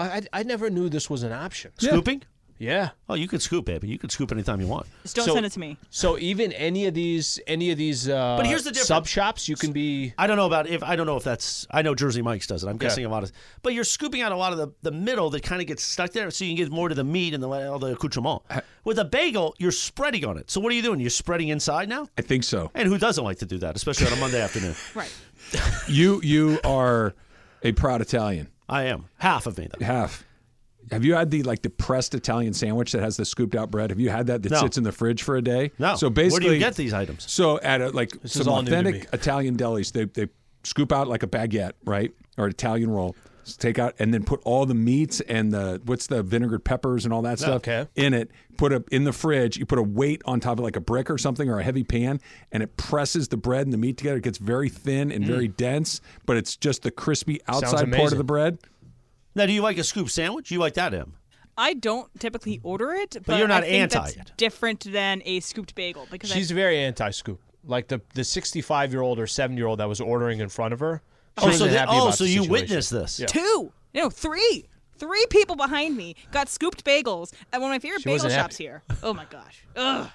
[0.00, 1.72] I, I I never knew this was an option.
[1.78, 2.22] Scooping?
[2.58, 2.90] Yeah.
[3.08, 3.88] Oh, you could scoop, baby.
[3.88, 4.86] You could scoop anytime you want.
[5.02, 5.78] Just don't So- send it to me.
[5.88, 8.88] So even any of these any of these uh, But here's the difference.
[8.88, 11.66] sub shops, you can be I don't know about if I don't know if that's
[11.70, 12.68] I know Jersey Mike's does it.
[12.68, 13.32] I'm guessing a lot of,
[13.62, 16.10] but you're scooping out a lot of the, the middle that kind of gets stuck
[16.12, 18.42] there, so you can get more to the meat and the all the accoutrement.
[18.84, 20.50] With a bagel, you're spreading on it.
[20.50, 21.00] So what are you doing?
[21.00, 22.08] You're spreading inside now.
[22.18, 22.70] I think so.
[22.74, 24.74] And who doesn't like to do that, especially on a Monday afternoon?
[24.94, 25.10] Right.
[25.88, 27.14] You you are
[27.62, 28.48] a proud Italian.
[28.70, 29.84] I am half of me though.
[29.84, 30.24] Half.
[30.90, 33.90] Have you had the like the pressed Italian sandwich that has the scooped out bread?
[33.90, 34.60] Have you had that that No.
[34.60, 35.72] sits in the fridge for a day?
[35.78, 35.94] No.
[35.96, 37.30] So Where basically, do you get these items?
[37.30, 39.08] So at a, like is some all new to authentic.
[39.12, 40.28] Italian delis, they they
[40.64, 43.14] scoop out like a baguette, right, or an Italian roll.
[43.42, 47.04] S- Take out and then put all the meats and the what's the vinegared peppers
[47.04, 47.86] and all that oh, stuff Okay.
[47.96, 48.30] in it.
[48.56, 49.56] Put it in the fridge.
[49.56, 51.62] You put a weight on top of it, like a brick or something or a
[51.62, 52.20] heavy pan,
[52.52, 54.18] and it presses the bread and the meat together.
[54.18, 55.28] It gets very thin and mm.
[55.28, 58.58] very dense, but it's just the crispy outside part of the bread.
[59.34, 60.50] Now, do you like a scoop sandwich?
[60.50, 61.14] You like that, Em?
[61.56, 64.32] I don't typically order it, but, you're not I think anti that's it.
[64.36, 67.40] different than a scooped bagel because she's I, very anti scoop.
[67.64, 70.72] Like the the 65 year old or 7 year old that was ordering in front
[70.72, 71.02] of her.
[71.38, 73.20] She Oh, so wasn't the- oh, so you witnessed this?
[73.20, 73.26] Yeah.
[73.26, 74.66] two, no, three,
[74.98, 78.56] three people behind me got scooped bagels at one of my favorite She bagel shops
[78.58, 78.64] happy.
[78.64, 78.82] here.
[79.02, 79.64] Oh my gosh.
[79.76, 80.10] Ugh.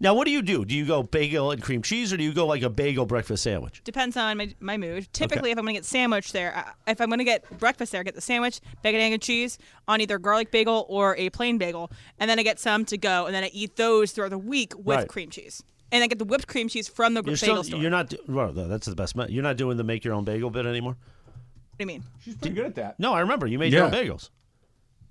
[0.00, 0.64] Now, what do you do?
[0.64, 3.44] Do you go bagel and cream cheese, or do you go like a bagel breakfast
[3.44, 3.82] sandwich?
[3.84, 5.06] Depends on my, my mood.
[5.12, 8.02] Typically, if I'm gonna get sandwich there, uh, if I'm gonna get breakfast there, I
[8.04, 11.88] get the sandwich, bacon, egg, and cheese on either garlic bagel or a plain bagel,
[12.18, 14.72] and then I get some to go, and then I eat those throughout the week
[14.76, 15.08] with Right.
[15.08, 15.62] cream cheese,
[15.92, 17.80] and I get the whipped cream cheese from the You're bagel still store.
[17.80, 19.14] you're not do- well, that's the best.
[19.14, 20.96] me- You're not doing the make your own bagel bit anymore.
[20.96, 22.04] what do you mean?
[22.24, 22.98] She's pretty good at that.
[22.98, 24.02] No, I remember you made your own Yeah.
[24.02, 24.30] bagels.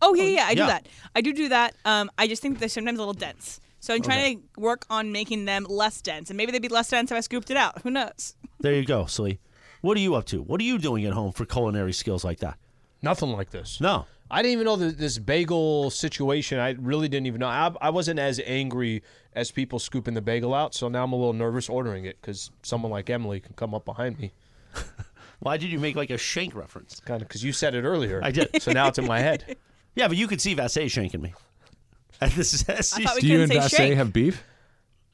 [0.01, 0.67] Oh yeah, yeah, I do yeah.
[0.67, 0.87] that.
[1.15, 1.75] I do do that.
[1.85, 3.59] Um, I just think they're sometimes a little dense.
[3.79, 6.89] So I'm trying to work on making them less dense, and maybe they'd be less
[6.89, 7.81] dense if I scooped it out.
[7.83, 8.35] Who knows?
[8.59, 9.39] There you go, Slee.
[9.81, 10.41] What are you up to?
[10.43, 12.57] What are you doing at home for culinary skills like that?
[13.01, 13.79] Nothing like this.
[13.81, 14.05] No.
[14.31, 16.57] I didn't even know that this bagel situation.
[16.57, 17.47] I really didn't even know.
[17.47, 19.03] I, I wasn't as angry
[19.33, 22.49] as people scooping the bagel out, so now I'm a little nervous ordering it because
[22.63, 24.31] someone like Emily can come up behind me.
[25.39, 26.99] Why did you make like a shank reference?
[27.01, 28.21] Kind of because you said it earlier.
[28.23, 28.61] I did.
[28.61, 29.57] So now it's in my head.
[29.93, 31.33] Yeah, but you could see Vassay shanking me.
[32.21, 34.41] And this is- I thought Do you and say Vassay have beef?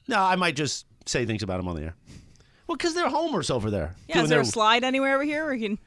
[0.07, 1.95] no, I might just say things about him on the air.
[2.67, 3.95] Well, because they're homers over there.
[4.07, 5.79] Yeah, is there their- a slide anywhere over here where you can?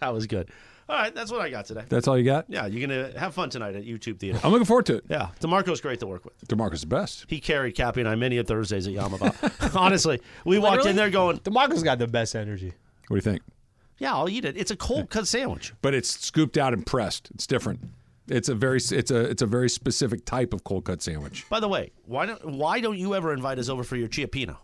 [0.00, 0.50] that was good.
[0.88, 1.84] All right, that's what I got today.
[1.88, 2.46] That's all you got?
[2.48, 4.40] Yeah, you're gonna have fun tonight at YouTube Theater.
[4.42, 5.04] I'm looking forward to it.
[5.08, 6.36] Yeah, Demarco's great to work with.
[6.48, 7.26] DeMarco's the best.
[7.28, 9.76] He carried Cappy and I many a Thursdays at Yamava.
[9.80, 10.90] Honestly, we walked Literally?
[10.90, 12.72] in there going, DeMarco's got the best energy.
[13.06, 13.42] What do you think?
[13.98, 14.56] "Yeah, I'll eat it.
[14.56, 17.30] It's a cold cut sandwich." But it's scooped out and pressed.
[17.34, 17.80] It's different.
[18.26, 21.48] It's a very it's a it's a very specific type of cold cut sandwich.
[21.48, 24.56] By the way, why don't why don't you ever invite us over for your cioppino?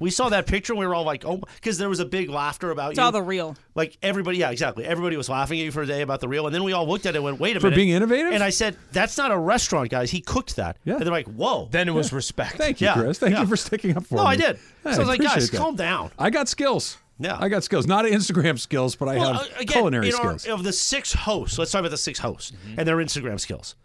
[0.00, 2.28] We saw that picture and we were all like, "Oh," because there was a big
[2.28, 3.04] laughter about It's you.
[3.04, 3.56] all the real.
[3.76, 4.84] like everybody, yeah, exactly.
[4.84, 6.86] Everybody was laughing at you for a day about the real, and then we all
[6.88, 7.60] looked at it and went, "Wait a minute.
[7.60, 8.32] For minute!" being innovative?
[8.32, 10.10] And I said, "That's not a restaurant, guys.
[10.10, 10.94] He cooked that." Yeah.
[10.94, 12.56] And they're like, "Whoa." Then it was respect.
[12.56, 13.18] Thank you, Yeah, Chris.
[13.18, 13.42] Thank yeah.
[13.42, 14.30] you for sticking up for no, me.
[14.30, 14.58] I did.
[14.82, 15.56] So I was like, appreciate "Guys, that.
[15.58, 16.98] calm down." I got skills.
[17.20, 17.36] Yeah.
[17.38, 17.86] I got skills.
[17.86, 20.48] Not Instagram skills, but I Well, have uh, again, culinary in our- skills.
[20.58, 23.76] of the six hosts, let's talk about the six hosts and their Instagram skills.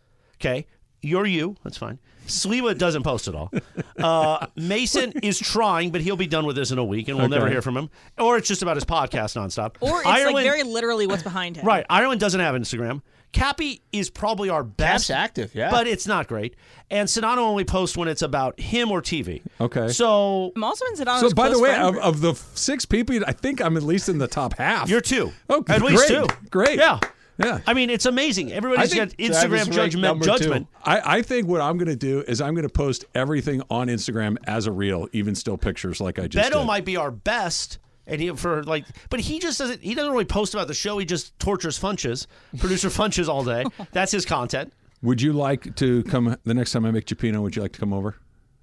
[0.42, 0.66] Okay,
[1.02, 1.56] you're you.
[1.64, 2.00] That's fine.
[2.28, 3.52] Sliwa doesn't post at all.
[4.00, 7.28] Uh, Mason is trying, but he'll be done with this in a week, and we'll
[7.28, 7.90] never hear from him.
[8.18, 9.76] Or it's just about his podcast nonstop.
[9.82, 11.66] Or it's Ireland, like very literally what's behind him.
[11.66, 11.86] right.
[11.90, 13.02] Ireland doesn't have Instagram.
[13.34, 15.08] Cappy is probably our best.
[15.08, 15.70] Cap's active, yeah.
[15.70, 16.56] But it's not great.
[16.90, 19.42] And Sedano only posts when it's about him or TV.
[19.60, 19.90] Okay.
[19.90, 23.34] So I'm also in Sedano's So, by the way, of, of the six people, I
[23.34, 24.88] think I'm at least in the top half.
[24.88, 25.34] you're two.
[25.50, 25.92] Oh, At great.
[25.92, 26.26] least two.
[26.50, 26.80] Great.
[26.80, 27.00] Yeah.
[27.40, 27.60] Yeah.
[27.66, 28.52] I mean, it's amazing.
[28.52, 30.24] Everybody's I got think Instagram judgment.
[30.24, 30.68] Judgment.
[30.84, 33.88] I, I think what I'm going to do is I'm going to post everything on
[33.88, 36.68] Instagram as a reel, even still pictures like I just Beto did.
[36.68, 39.82] might be our best, and he for like, but he just doesn't.
[39.82, 40.98] He doesn't really post about the show.
[40.98, 42.28] He just tortures Funches,
[42.58, 43.64] producer Funches all day.
[43.94, 44.74] That's his content.
[45.02, 47.42] Would you like to come the next time I make cioppino?
[47.42, 48.16] Would you like to come over?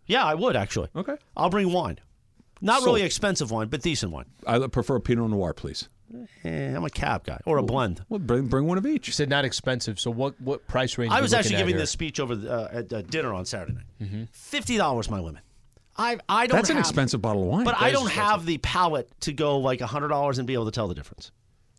[0.07, 0.89] Yeah, I would actually.
[0.95, 1.17] Okay.
[1.35, 1.99] I'll bring wine.
[2.61, 2.87] Not Sold.
[2.87, 4.27] really expensive wine, but decent wine.
[4.47, 5.89] I prefer a Pinot Noir, please.
[6.45, 8.05] Eh, I'm a cab guy or a blend.
[8.09, 9.07] Well, bring, bring one of each.
[9.09, 9.99] You said not expensive.
[9.99, 11.13] So what what price range?
[11.13, 14.29] I was looking actually giving this speech over uh, at uh, dinner on Saturday night.
[14.33, 15.43] Fifty dollars, my limit.
[15.97, 16.57] I I don't.
[16.57, 17.65] That's an expensive bottle of wine.
[17.65, 20.71] But I don't have the palate to go like hundred dollars and be able to
[20.71, 21.33] tell the difference.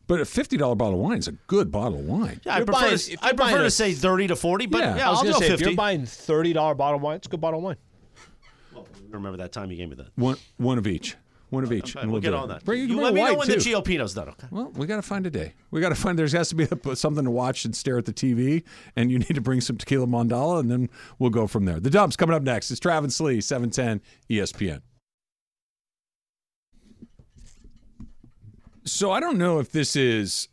[0.08, 2.42] But a fifty dollar bottle of wine is a good bottle of wine.
[2.46, 4.66] Yeah, I prefer, buying- to, I prefer buying to a- say thirty to forty.
[4.66, 4.96] But Yeah.
[4.98, 5.66] yeah, I was I'll gonna go say if fifty.
[5.72, 7.76] you're buying thirty dollar bottle of wine, it's a good bottle of wine.
[8.74, 10.08] Well, Remember that time you gave me that.
[10.16, 11.16] One one of each.
[11.50, 11.94] One of each.
[11.94, 12.40] Fine, and we'll get do it.
[12.40, 12.66] on that.
[12.66, 13.64] Bring, you you can let bring me know white, when too.
[13.64, 14.30] the GOP done.
[14.30, 14.48] Okay.
[14.52, 15.54] Well, we got to find a day.
[15.72, 16.20] We got to find.
[16.20, 18.64] There has to be a, something to watch and stare at the TV,
[18.98, 20.90] and you need to bring some tequila mandala, and then
[21.20, 21.80] we'll go from there.
[21.80, 22.70] The dumps coming up next.
[22.70, 24.82] It's Travis Lee, seven ten ESPN.
[28.84, 30.50] So I don't know if this is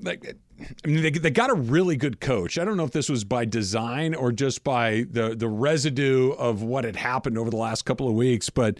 [0.00, 0.36] like.
[0.84, 2.58] I mean, they, they got a really good coach.
[2.58, 6.62] I don't know if this was by design or just by the the residue of
[6.62, 8.78] what had happened over the last couple of weeks, but.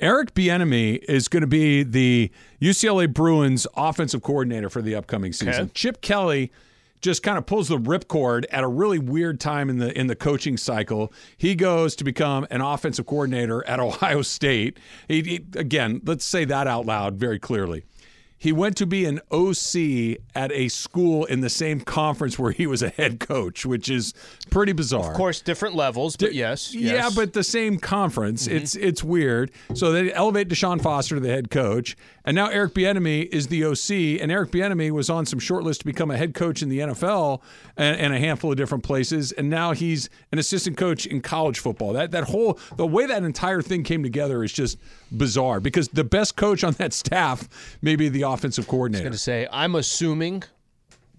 [0.00, 2.30] Eric Bieniemy is going to be the
[2.60, 5.70] UCLA Bruins offensive coordinator for the upcoming season.
[5.74, 6.50] Chip Kelly
[7.00, 10.16] just kind of pulls the ripcord at a really weird time in the in the
[10.16, 11.12] coaching cycle.
[11.36, 14.78] He goes to become an offensive coordinator at Ohio State.
[15.06, 17.84] He, he- again, let's say that out loud very clearly.
[18.44, 22.66] He went to be an OC at a school in the same conference where he
[22.66, 24.12] was a head coach, which is
[24.50, 25.12] pretty bizarre.
[25.12, 28.46] Of course, different levels, but yes, Yeah, but the same conference.
[28.46, 28.56] Mm-hmm.
[28.58, 29.50] It's it's weird.
[29.72, 33.64] So they elevate Deshaun Foster to the head coach, and now Eric Bieniemy is the
[33.64, 34.20] OC.
[34.22, 37.42] And Eric Bieniemy was on some shortlist to become a head coach in the NFL
[37.76, 39.32] and, and a handful of different places.
[39.32, 41.92] And now he's an assistant coach in college football.
[41.92, 44.78] That that whole the way that entire thing came together is just
[45.12, 47.48] bizarre because the best coach on that staff
[47.82, 49.04] may be the offensive coordinator.
[49.06, 50.44] I was going to say, I'm assuming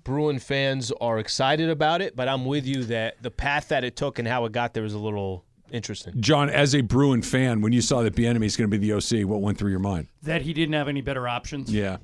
[0.04, 3.96] Bruin fans are excited about it, but I'm with you that the path that it
[3.96, 5.46] took and how it got there is a little
[5.76, 6.14] interesting.
[6.22, 8.94] John, as a Bruin fan, when you saw that Bieniemy is going to be the
[8.94, 10.08] OC, what went through your mind?
[10.24, 11.72] that he didn't have any better options.
[11.74, 11.98] Yeah.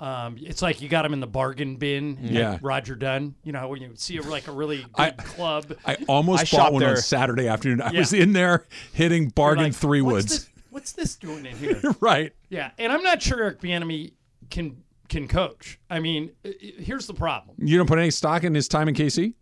[0.00, 2.18] Um, it's like you got him in the bargain bin.
[2.24, 2.58] at Yeah.
[2.60, 3.36] Roger Dunn.
[3.44, 5.72] You know when you see a, like a really good I- club.
[5.86, 6.96] I almost I bought shopped one on.
[6.96, 7.80] Saturday afternoon.
[7.80, 8.00] I Yeah.
[8.00, 10.28] was in there hitting bargain like, three what's woods.
[10.30, 11.80] This, what's this doing in here?
[12.00, 12.32] right.
[12.50, 14.12] yeah, and I'm not sure Eric Bieniemy
[14.50, 15.78] can can coach.
[15.88, 17.56] I mean, i- i- here's the problem.
[17.58, 19.34] You don't put any stock in his time in KC?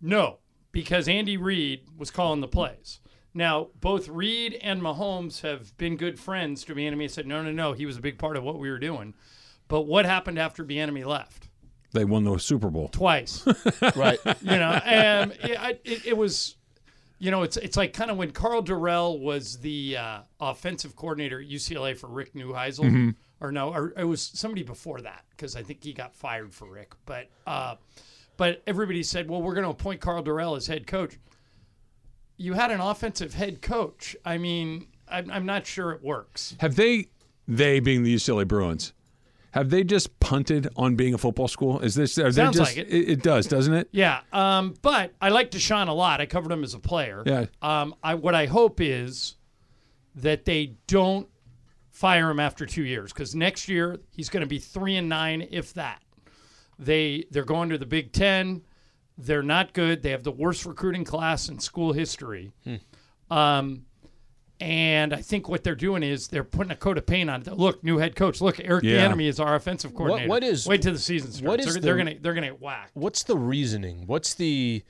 [0.00, 0.38] No,
[0.70, 3.00] because Andy Reid was calling the plays.
[3.38, 7.02] Now, both Reid and Mahomes have been good friends to Bieniemy.
[7.02, 9.14] and Said, no, no, no, he was a big part of what we were doing.
[9.68, 11.48] But what happened after Bieniemy left?
[11.92, 12.88] They won the Super Bowl.
[12.88, 13.46] Twice.
[13.94, 14.18] Right.
[14.42, 16.56] you know, and it, it, it was,
[17.20, 21.40] you know, it's it's like kind of when Karl Dorrell was the uh, offensive coordinator
[21.40, 25.62] at UCLA for Rick Neuheisel, or no, or it was somebody before that because I
[25.62, 26.92] think he got fired for Rick.
[27.06, 27.76] But uh,
[28.36, 31.18] but everybody said, well, we're going to appoint Karl Dorrell as head coach.
[32.38, 34.16] You had an offensive head coach.
[34.24, 36.56] I mean, I'm, I'm not sure it works.
[36.60, 37.08] Have they,
[37.46, 38.94] they being the UCLA Bruins,
[39.52, 41.80] have they just punted on being a football school?
[41.80, 42.18] Is this?
[42.18, 42.92] Are they Sounds just, like it.
[42.92, 43.08] it.
[43.10, 43.88] It does, doesn't it?
[43.90, 46.20] Yeah, um, but I like Deshaun a lot.
[46.20, 47.22] I covered him as a player.
[47.26, 47.46] Yeah.
[47.60, 49.36] Um, I, what I hope is
[50.14, 51.28] that they don't
[51.90, 55.46] fire him after two years because next year he's going to be three and nine,
[55.50, 56.02] if that.
[56.78, 58.62] They they're going to the Big Ten.
[59.18, 60.02] They're not good.
[60.02, 62.52] They have the worst recruiting class in school history.
[63.30, 63.84] Um,
[64.60, 67.42] and I think what they're doing is they're putting a coat of paint on.
[67.42, 67.46] it.
[67.48, 68.40] Look, new head coach.
[68.40, 69.08] Look, Eric Yeah.
[69.08, 70.28] Bieniemy is our offensive coordinator.
[70.28, 71.46] what is- Wait till the season starts.
[71.48, 72.90] what is they're, they're gonna they're gonna get whacked.
[72.94, 74.04] What's the reasoning?
[74.06, 74.82] What's the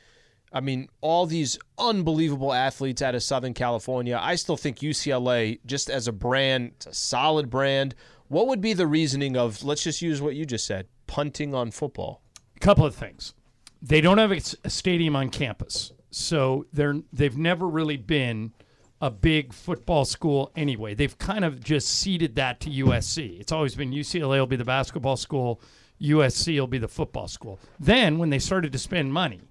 [0.50, 4.18] I mean, all these unbelievable athletes out of Southern California.
[4.18, 7.94] I still think UCLA, just as a brand, it's a solid brand.
[8.28, 11.70] What would be the reasoning of, let's just use what you just said, punting on
[11.70, 12.22] football?
[12.56, 13.34] A couple of things.
[13.80, 18.52] They don't have a stadium on campus, so they're they've never really been
[19.00, 20.94] a big football school anyway.
[20.94, 23.38] They've kind of just ceded that to USC.
[23.38, 25.60] It's always been UCLA will be the basketball school,
[26.00, 27.60] USC will be the football school.
[27.78, 29.42] Then when they started to spend money,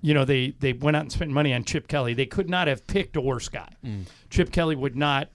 [0.00, 2.14] you know, they they went out and spent money on Chip Kelly.
[2.14, 3.72] They could not have picked a worse guy.
[3.84, 4.04] Mm.
[4.30, 5.28] Chip Kelly would not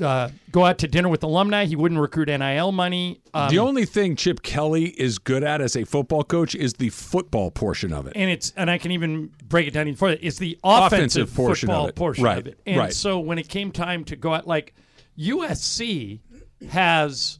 [0.00, 1.64] uh, go out to dinner with alumni.
[1.64, 3.20] He wouldn't recruit NIL money.
[3.34, 6.88] Um, the only thing Chip Kelly is good at as a football coach is the
[6.90, 8.12] football portion of it.
[8.16, 10.18] and it's and I can even break it down even further.
[10.20, 11.94] It's the offensive, Offensive portion of it.
[11.96, 12.60] portion Right, of it.
[12.66, 12.92] And right.
[12.92, 14.74] so when it came time to go out, like
[15.18, 16.20] USC
[16.70, 17.38] has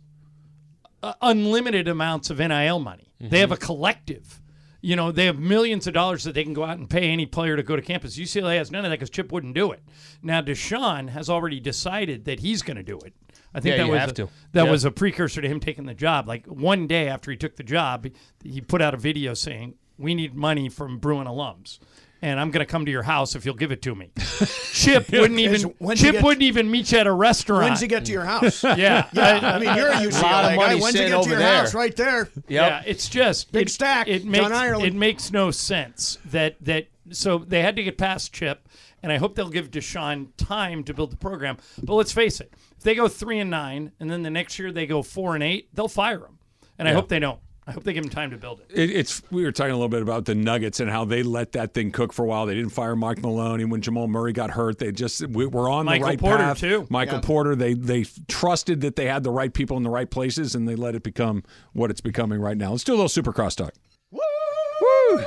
[1.03, 3.13] uh, unlimited amounts of NIL money.
[3.21, 4.41] They have a collective.
[4.81, 7.27] You know, they have millions of dollars that they can go out and pay any
[7.27, 8.17] player to go to campus.
[8.17, 9.83] UCLA has none of that because Chip wouldn't do it.
[10.23, 13.13] Now Deshaun has already decided that he's going to do it.
[13.53, 14.29] I think Yeah, that was have a, to.
[14.53, 14.71] that Yeah.
[14.71, 16.29] was a precursor to him taking the job.
[16.29, 18.05] Like one day after he took the job,
[18.45, 21.79] he- he put out a video saying, "We need money from Bruin alums."
[22.21, 24.11] And I'm going to come to your house if you'll give it to me.
[24.73, 25.75] Chip wouldn't even.
[25.95, 27.65] Chip get- wouldn't even meet you at a restaurant.
[27.65, 28.65] When's he get to your house?
[28.65, 30.75] Yeah, Yeah, I mean, you're a UCLA lot of guy.
[30.75, 31.57] When's he get to your there.
[31.59, 31.75] house?
[31.75, 32.29] Right there.
[32.49, 34.87] Yeah, it's just Big it, stack, It John makes Ireland.
[34.87, 38.69] it makes no sense that that so they had to get past Chip,
[39.03, 41.57] and I hope they'll give Deshaun time to build the program.
[41.83, 44.73] But let's face it, if they go three and nine, and then the next year
[44.73, 46.39] they go four and eight, they'll fire him.
[46.79, 47.41] And I hope they don't.
[47.69, 48.71] I hope they give him time to build it.
[48.75, 51.53] It, it's we were talking a little bit about the Nuggets and how they let
[51.53, 52.47] that thing cook for a while.
[52.47, 54.79] They didn't fire Mike Malone, and when Jamal Murray got hurt.
[54.79, 56.23] They just we were on Michael the right path.
[56.23, 56.59] Michael Porter, path.
[56.61, 56.87] too.
[56.89, 57.21] Michael Yeah.
[57.21, 57.55] Porter.
[57.55, 60.77] They they trusted that they had the right people in the right places, and they
[60.77, 61.43] let it become
[61.75, 62.71] what it's becoming right now.
[62.71, 63.75] Let's do a little Supercross talk.
[64.11, 65.25] Woo!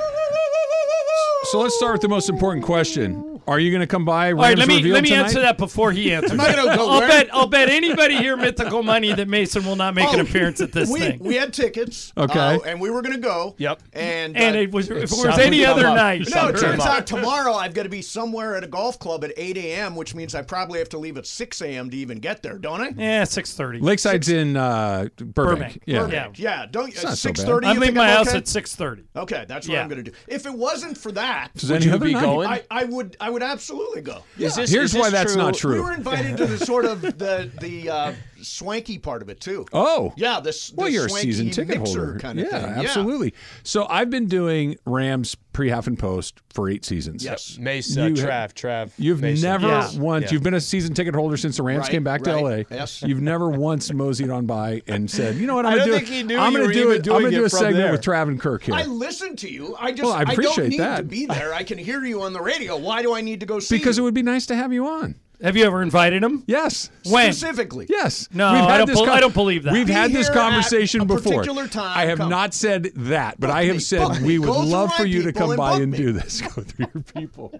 [1.51, 3.27] So let's start with the most important question.
[3.47, 4.31] Are you going to come by?
[4.31, 5.23] All right, let me let me tonight?
[5.23, 6.39] answer that before he answers.
[6.39, 7.07] I gonna go I'll where?
[7.07, 10.61] bet I'll bet anybody here mythical money that Mason will not make an Oh, appearance
[10.61, 11.19] at this we, thing.
[11.19, 12.13] We had tickets.
[12.15, 12.39] Okay.
[12.39, 13.55] uh, and we were going to go.
[13.57, 13.81] Yep.
[13.93, 15.95] And, and uh, it was if it was any other up.
[15.95, 16.29] night.
[16.33, 19.33] No, it turns out tomorrow I've got to be somewhere at a golf club at
[19.35, 21.89] 8 a.m., which means I probably have to leave at 6 a.m.
[21.89, 22.93] to even get there, don't I?
[22.95, 23.79] Yeah, six thirty.
[23.79, 25.33] Lakeside's in uh, Burbank.
[25.33, 25.83] Burbank.
[25.87, 25.99] Yeah.
[26.05, 26.39] Perfect.
[26.39, 26.65] Yeah.
[26.69, 27.65] Don't not so six thirty.
[27.67, 29.03] I'm leaving my house at six thirty.
[29.15, 30.15] Okay, that's what I'm going to do.
[30.27, 32.21] If it wasn't for that, Does any you other be night?
[32.21, 32.47] going?
[32.49, 34.23] I, I would I would absolutely go.
[34.37, 35.75] Is this, Here's is why this that's not true.
[35.75, 38.13] We were invited to the sort of the the uh,
[38.43, 39.65] swanky part of it too.
[39.73, 40.13] Oh.
[40.15, 40.71] Yeah, this.
[40.73, 42.17] Well, the you're a swanky season ticket holder.
[42.19, 42.85] kind of yeah, thing.
[42.85, 43.33] absolutely.
[43.63, 47.23] So I've been doing Rams pre, half, and post for eight seasons.
[47.23, 47.57] Yes.
[47.57, 48.91] Mace, uh, you, Trav, Trav.
[48.97, 49.49] You've Mason.
[49.49, 49.89] never Yeah.
[49.97, 50.25] once.
[50.25, 50.31] Yeah.
[50.31, 52.31] You've been a season ticket holder since the Rams Right, came back to.
[52.35, 52.63] LA.
[52.71, 53.01] Yes.
[53.01, 55.65] You've never once moseyed on by and said, "You know what?
[55.65, 56.05] I'm gonna don't do.
[56.05, 57.07] think he knew I'm gonna do it.
[57.07, 57.91] I'm gonna do a segment there.
[57.91, 59.75] with Trav and Kirk here." I listened to you.
[59.79, 60.97] I just Well, I don't need that.
[60.97, 61.53] to be there.
[61.53, 62.77] I can hear you on the radio.
[62.77, 64.87] Why do I need to go see because it would be nice to have you
[64.87, 65.15] on.
[65.41, 66.43] Have you ever invited him?
[66.47, 66.89] Yes.
[67.09, 67.33] When?
[67.33, 67.87] specifically.
[67.89, 68.29] Yes.
[68.33, 69.73] No, I don't bel- I don't believe that.
[69.73, 71.33] We've Be had this here at conversation a before.
[71.39, 72.29] particular time, I have come.
[72.29, 74.27] not said that, but Book I have me, said me.
[74.27, 75.97] we would Go through love for you to people come and by book and me.
[75.97, 76.41] do this.
[76.55, 77.59] Go through your people.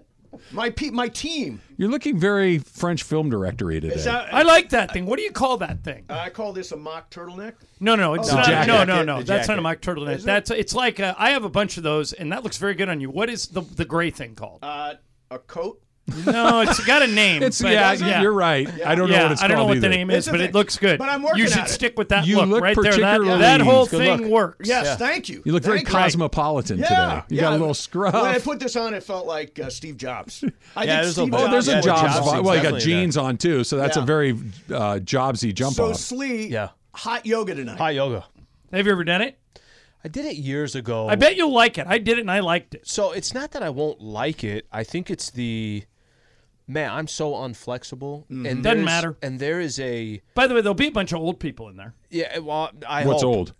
[0.50, 1.60] My pe- my team.
[1.76, 3.96] You're looking very French film directory today.
[4.02, 5.06] That, I like that thing.
[5.06, 6.04] What do you call that thing?
[6.08, 7.54] I call this a mock turtleneck.
[7.80, 8.46] No, no, it's Oh, not.
[8.46, 9.18] the No, no, no.
[9.18, 9.62] The That's not a jacket.
[9.62, 10.16] mock turtleneck.
[10.16, 10.26] Is it?
[10.26, 12.88] That's it's like uh, I have a bunch of those, and that looks very good
[12.88, 13.10] on you.
[13.10, 14.60] What is the the gray thing called?
[14.62, 14.94] Uh,
[15.30, 15.80] a coat.
[16.26, 17.42] No, it's got a name.
[17.42, 18.68] It's but- yeah, you're right.
[18.84, 19.96] I don't know Yeah, what it's I don't know called what the either.
[19.96, 20.48] name is, It's a but thing.
[20.50, 20.98] it looks good.
[20.98, 21.72] But I'm working You should at it.
[21.72, 22.84] stick with that You look, look right there.
[22.84, 24.30] That, particularly- that whole Good thing look.
[24.30, 24.68] works.
[24.68, 25.42] Yes, thank you.
[25.44, 27.22] You look very Thank cosmopolitan Yeah, today.
[27.28, 27.42] You yeah.
[27.42, 28.14] got a little scruff.
[28.14, 30.44] When I put this on, it felt like uh, Steve Jobs.
[30.44, 30.46] I
[30.84, 32.00] Yeah, think there's a Steve bit- Oh, there's a the Jobs.
[32.02, 32.32] Jobs vibe.
[32.32, 34.02] thing's Well, you got definitely jeans on too, so that's Yeah.
[34.02, 35.96] a very uh, Jobsy jump So off.
[35.96, 36.68] Slee, Yeah.
[36.94, 37.78] hot yoga tonight.
[37.78, 38.24] Hot yoga.
[38.72, 39.38] Have you ever done it?
[40.04, 41.06] I did it years ago.
[41.08, 41.86] I bet you'll like it.
[41.86, 42.88] I did it and I liked it.
[42.88, 44.66] So it's not that I won't like it.
[44.72, 45.84] I think it's the
[46.66, 46.90] man.
[46.90, 49.16] I'm so unflexible, and Doesn't there's- matter.
[49.22, 51.76] And there is a By the way, there'll be a bunch of old people in
[51.76, 51.94] there.
[52.10, 52.38] yeah.
[52.38, 53.34] Well, I What's hope.
[53.36, 53.54] old?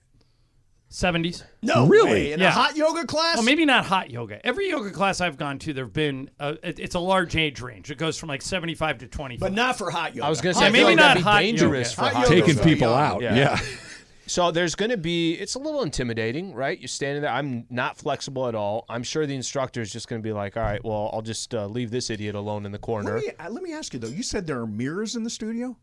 [0.88, 1.42] Seventies.
[1.62, 2.10] no, Really?
[2.10, 2.32] way.
[2.34, 2.48] in Yeah.
[2.48, 3.36] a hot yoga class.
[3.36, 4.44] Well, maybe not hot yoga.
[4.46, 7.90] Every yoga class I've gone to, there've been uh, it- it's a large age range.
[7.90, 9.38] It goes from like seventy-five to 20.
[9.38, 10.26] but not for hot yoga.
[10.26, 11.94] I was gonna say Yeah, maybe like not that'd be hot dangerous yoga.
[11.96, 12.46] for Hot hot yoga.
[12.52, 13.00] Taking people young.
[13.00, 13.22] out.
[13.22, 13.34] Yeah.
[13.36, 13.60] Yeah.
[14.26, 16.78] So there's going to be it's a little intimidating, right?
[16.78, 17.32] You're standing there.
[17.32, 18.84] I'm not flexible at all.
[18.88, 21.54] I'm sure the instructor is just going to be like, "All right, well, I'll just
[21.54, 23.98] uh, leave this idiot alone in the corner." Let me, uh, let me ask you
[23.98, 24.08] though.
[24.08, 25.76] You said there are mirrors in the studio.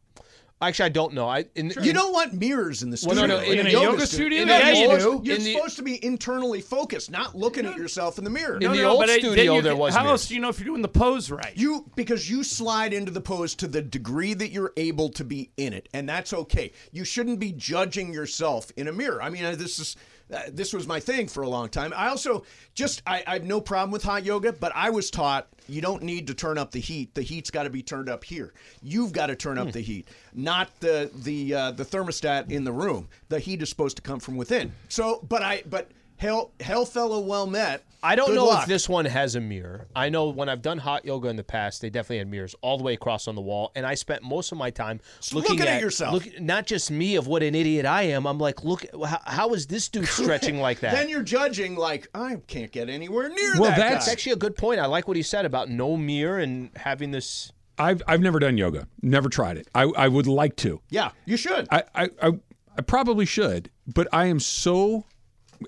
[0.62, 1.26] Actually, I don't know.
[1.30, 3.38] I in, You don't want mirrors in the Well, studio.
[3.38, 4.40] no, no, in a yoga studio?
[4.40, 5.28] You're Yeah, you supposed- do.
[5.30, 8.58] You're In the- supposed to be internally focused, not looking at yourself in the mirror.
[8.60, 10.12] In the old but I- studio, you there was How mirrors.
[10.24, 11.54] else do you know if you're doing the pose right?
[11.56, 15.50] You because you slide into the pose to the degree that you're able to be
[15.56, 16.74] in it, and that's okay.
[16.92, 19.22] You shouldn't be judging yourself in a mirror.
[19.24, 19.96] I mean, this is
[20.34, 21.94] uh, this was my thing for a long time.
[21.96, 22.44] I also
[22.76, 26.04] just I, I have no problem with hot yoga, but I was taught you don't
[26.04, 27.14] need to turn up the heat.
[27.14, 28.54] The heat's got to be turned up here.
[28.82, 32.72] You've got to turn up the heat, not the the uh, the thermostat in the
[32.72, 33.08] room.
[33.30, 34.72] The heat is supposed to come from within.
[34.88, 37.84] So, but I but hell hell fellow well met.
[38.02, 38.62] I don't Good know luck.
[38.62, 39.88] if this one has a mirror.
[39.94, 42.78] I know when I've done hot yoga in the past, they definitely had mirrors all
[42.78, 45.02] the way across on the wall, and I spent most of my time
[45.34, 46.14] looking, looking at yourself.
[46.14, 48.26] look- not just me of what an idiot I am.
[48.26, 50.94] I'm like, look, how, how is this dude stretching like that?
[50.94, 54.12] Then you're judging like I can't get anywhere near Well, that that's guy.
[54.14, 54.80] Actually a good point.
[54.80, 57.52] I like what he said about no mirror and having this.
[57.78, 58.88] I've I've never done yoga.
[59.02, 59.68] Never tried it.
[59.76, 60.80] I, I would like to.
[60.90, 61.68] Yeah, you should.
[61.70, 62.32] I, I, I,
[62.78, 65.06] I probably should, but I am so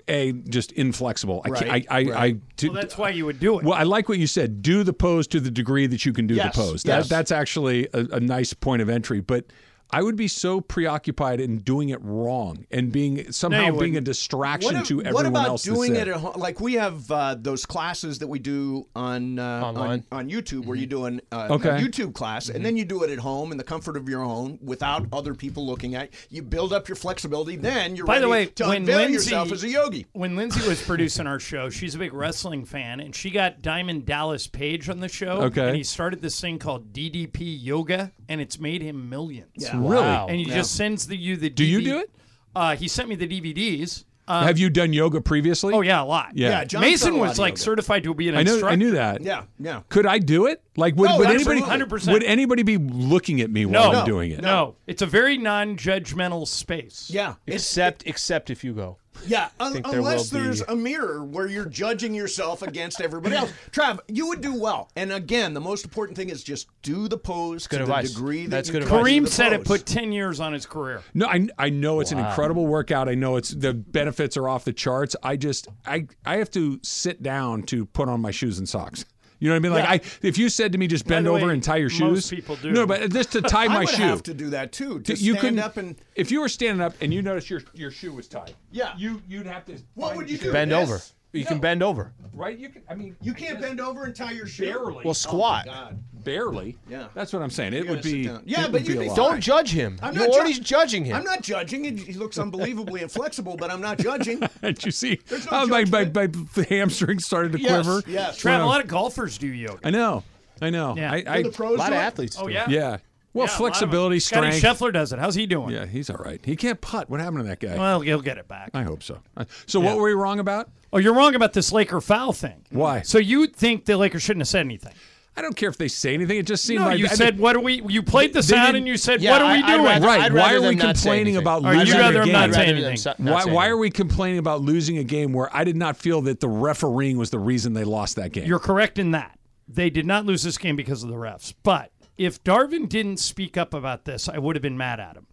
[0.08, 1.42] a just inflexible.
[1.44, 1.68] I can't.
[1.70, 2.40] Right, I I, I right.
[2.62, 3.64] Well, that's why you would do it.
[3.64, 4.62] well, I like what you said.
[4.62, 6.84] Do the pose to the degree that you can do Yes, the pose.
[6.84, 7.08] yes.
[7.08, 9.20] That, that's actually a, a nice point of entry.
[9.20, 9.46] But
[9.92, 14.00] I would be so preoccupied in doing it wrong and being somehow you being a
[14.00, 15.64] distraction What, to what everyone about else.
[15.64, 16.34] that's doing it at home?
[16.36, 20.04] Like we have uh, those classes that we do on uh, Online.
[20.10, 21.68] on, on YouTube, where you do an, uh, Okay.
[21.70, 24.22] a YouTube class, and then you do it at home in the comfort of your
[24.22, 26.10] own, without other people looking at.
[26.30, 27.56] You You build up your flexibility.
[27.56, 30.06] Then you're By ready the way, to when unveil Lindsay, yourself as a yogi.
[30.12, 34.06] when Lindsay was producing our show, she's a big wrestling fan, and she got Diamond
[34.06, 35.42] Dallas Page on the show.
[35.42, 35.68] Okay.
[35.68, 39.50] And he started this thing called DDP Yoga, and it's made him millions.
[39.56, 39.81] Yeah.
[39.88, 40.02] Really?
[40.04, 40.26] Wow.
[40.28, 40.56] And he Yeah.
[40.56, 41.50] just sends the, you the.
[41.50, 42.10] Do you do it?
[42.54, 44.04] Uh, he sent me the DVDs.
[44.28, 45.74] Uh, Have you done yoga previously?
[45.74, 46.30] oh yeah, a lot.
[46.34, 46.50] Yeah.
[46.50, 47.60] Yeah, John's done Mason a lot was of like yoga.
[47.60, 48.52] certified to be an I know.
[48.52, 48.72] instructor.
[48.72, 49.20] I knew that.
[49.20, 49.80] Yeah, yeah.
[49.88, 50.62] Could I do it?
[50.76, 51.60] Like, would, No, would anybody?
[51.60, 51.98] absolutely.
[51.98, 52.12] 100%.
[52.12, 53.98] Would anybody be looking at me while No.
[54.00, 54.40] I'm doing it?
[54.40, 57.10] No, it's a very non-judgmental space.
[57.12, 58.96] Yeah, Except except if you go.
[59.26, 59.48] Yeah.
[59.60, 63.52] un- there unless will be- there's a mirror where you're judging yourself against everybody else.
[63.72, 64.90] Trav, you would do well.
[64.96, 68.08] And again, the most important thing is just do the pose good to advice.
[68.08, 69.02] the degree that That's you good advice.
[69.02, 71.02] Kareem the said it put ten years on his career.
[71.14, 73.08] No, I, I know it's an incredible workout.
[73.08, 75.14] I know it's the benefits are off the charts.
[75.22, 79.04] I just I I have to sit down to put on my shoes and socks.
[79.42, 79.72] You know what I mean?
[79.72, 82.28] Like I, if you said to me, just bend the over and tie your most
[82.28, 82.30] shoes.
[82.30, 82.70] people do.
[82.70, 84.02] No, but just to tie my I my would shoe.
[84.02, 85.00] have to do that too.
[85.00, 87.62] To you stand couldn't up and if you were standing up and you noticed your
[87.74, 88.54] your shoe was tied.
[88.70, 88.92] Yeah.
[88.96, 89.78] you you'd have to.
[89.94, 90.52] what would you do?
[90.52, 90.88] Bend This?
[90.88, 91.00] over.
[91.32, 92.12] You can bend over.
[92.34, 92.58] Right?
[92.58, 92.82] You can.
[92.88, 94.64] I mean, You can't bend over and tie your shoe.
[94.64, 95.04] barely.
[95.04, 95.66] Well, squat.
[95.68, 96.02] Oh, God.
[96.24, 96.78] barely.
[96.88, 97.08] Yeah.
[97.14, 97.74] That's what I'm saying.
[97.74, 98.20] It would be.
[98.44, 99.16] Yeah, it but would you'd be be a lot.
[99.16, 99.98] Don't judge him.
[100.02, 101.16] I'm You're not already ju- judging him.
[101.16, 101.84] I'm not judging.
[101.84, 104.40] He he looks unbelievably inflexible, but I'm not judging.
[104.62, 106.28] Did you see There's no how my, my, my
[106.68, 108.02] hamstrings started to Yes, quiver?
[108.06, 108.40] yes.
[108.42, 109.80] Trav, a lot of golfers do yoga.
[109.84, 110.24] I know.
[110.62, 110.94] I know.
[110.96, 111.12] Yeah.
[111.12, 112.02] I, Do I the pros a lot do of it?
[112.02, 112.36] athletes.
[112.38, 112.52] Oh do.
[112.54, 112.66] yeah.
[112.68, 112.96] yeah.
[113.34, 114.44] Well, Yeah, a lot of flexibility, strength.
[114.46, 114.78] Scotty strength.
[114.80, 115.18] Scheffler does it.
[115.18, 115.70] How's he doing?
[115.70, 116.40] Yeah, he's all right.
[116.44, 117.08] He can't putt.
[117.08, 117.76] What happened to that guy?
[117.78, 118.70] Well, he'll get it back.
[118.74, 119.20] I hope so.
[119.36, 120.68] Uh, So what were we wrong about?
[120.92, 122.64] Oh, you're wrong about this Laker foul thing.
[122.70, 123.00] Why?
[123.02, 124.92] So you think the Lakers shouldn't have said anything?
[125.34, 126.36] I don't care if they say anything.
[126.36, 128.42] It just seemed No, like you I said, did- "What are we?" You played the
[128.42, 130.20] They sound and you said, Yeah, "What are we I- doing?" rather- right.
[130.20, 132.32] I'd Why are we them not say complaining about Or you'd losing rather a game?
[132.34, 132.96] not I'd say rather anything.
[132.98, 133.72] so- not Why, say why anything.
[133.72, 137.16] are we complaining about losing a game where I did not feel that the refereeing
[137.16, 138.44] was the reason they lost that game?
[138.46, 139.38] You're correct in that.
[139.66, 141.54] They did not lose this game because of the refs.
[141.62, 141.92] But
[142.24, 145.26] if Darvin didn't speak up about this, I would have been mad at him.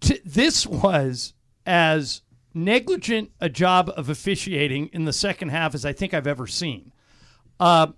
[0.00, 1.34] T- this was
[1.66, 2.22] as
[2.52, 6.92] negligent a job of officiating in the second half as I think I've ever seen.
[7.58, 7.88] Uh,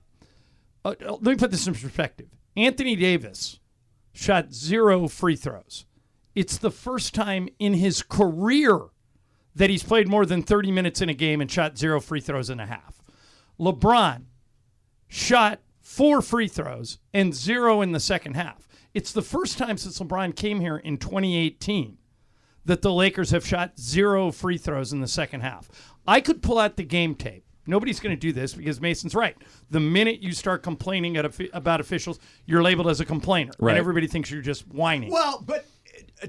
[0.84, 2.28] uh, let me put this in perspective.
[2.56, 3.60] Anthony Davis
[4.12, 5.86] shot zero free throws.
[6.34, 8.78] It's the first time in his career
[9.54, 12.50] that he's played more than 30 minutes in a game and shot zero free throws
[12.50, 13.02] in a half.
[13.60, 14.24] LeBron
[15.08, 15.60] shot
[15.92, 18.66] four free throws and zero in the second half.
[18.94, 21.98] It's the first time since LeBron came here in 2018
[22.64, 25.68] that the Lakers have shot zero free throws in the second half.
[26.06, 27.44] I could pull out the game tape.
[27.66, 29.36] Nobody's going to do this because Mason's right.
[29.70, 33.72] The minute you start complaining at about officials, you're labeled as a complainer, Right.
[33.72, 35.10] and everybody thinks you're just whining.
[35.12, 35.66] Well, but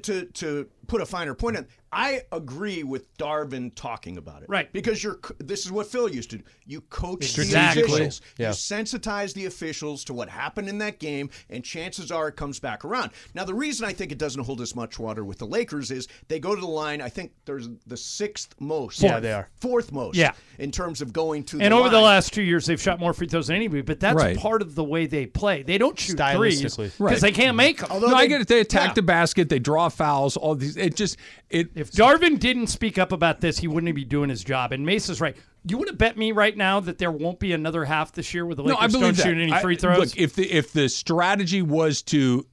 [0.01, 4.49] to to put a finer point on, I agree with Darvin talking about it.
[4.49, 4.71] Right.
[4.73, 5.19] Because you're.
[5.37, 6.43] This is what Phil used to do.
[6.65, 8.21] You coach the officials.
[8.37, 8.49] Yeah.
[8.49, 12.59] You sensitize the officials to what happened in that game, and chances are it comes
[12.59, 13.11] back around.
[13.35, 16.07] Now, the reason I think it doesn't hold as much water with the Lakers is
[16.29, 16.99] they go to the line.
[16.99, 19.01] I think there's the sixth most.
[19.01, 19.49] Yeah, they are.
[19.61, 20.15] Fourth most.
[20.15, 20.33] Yeah.
[20.57, 21.61] In terms of going to.
[21.61, 23.81] and the over the last two years, they've shot more free throws than anybody.
[23.81, 24.37] But that's Right.
[24.37, 25.61] part of the way they play.
[25.61, 27.19] They don't shoot threes because Right.
[27.19, 27.57] they can't mm-hmm.
[27.57, 27.91] make them.
[27.91, 28.47] Although no, I they- get it.
[28.47, 28.93] They attack yeah.
[28.93, 29.49] the basket.
[29.49, 30.37] They draw fouls.
[30.37, 30.77] All these.
[30.77, 31.17] It just.
[31.49, 31.69] It.
[31.75, 34.71] If Darvin didn't speak up about this, he wouldn't be doing his job.
[34.71, 35.35] And Mace's right.
[35.65, 38.45] You want to bet me right now that there won't be another half this year
[38.45, 39.23] with the no, Lakers I believe don't that.
[39.23, 39.97] shoot any free throws?
[39.97, 42.45] Look, if the if the strategy was to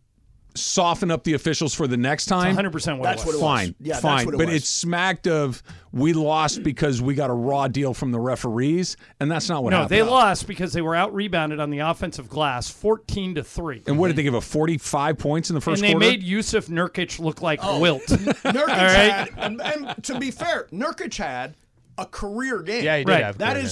[0.55, 3.35] soften up the officials for the next time, 100% what That's it what was.
[3.35, 3.41] it was.
[3.41, 4.25] fine, Yeah, that's fine.
[4.27, 4.57] what it but was.
[4.57, 9.31] it smacked of we lost because we got a raw deal from the referees, and
[9.31, 9.91] that's not what happened.
[9.91, 10.09] no, happened.
[10.09, 13.83] they lost because they were out rebounded on the offensive glass, fourteen to three.
[13.87, 15.83] And what did they give a forty-five points in the first?
[15.83, 16.19] And first they quarter?
[16.19, 17.81] made Jusuf Nurkic look like oh.
[17.81, 18.03] Wilt.
[18.07, 19.11] Nurkic All right.
[19.11, 21.57] had, and, and to be fair, Nurkic had
[21.99, 22.85] a career game.
[22.85, 23.25] Yeah, he did Right.
[23.25, 23.71] have a That career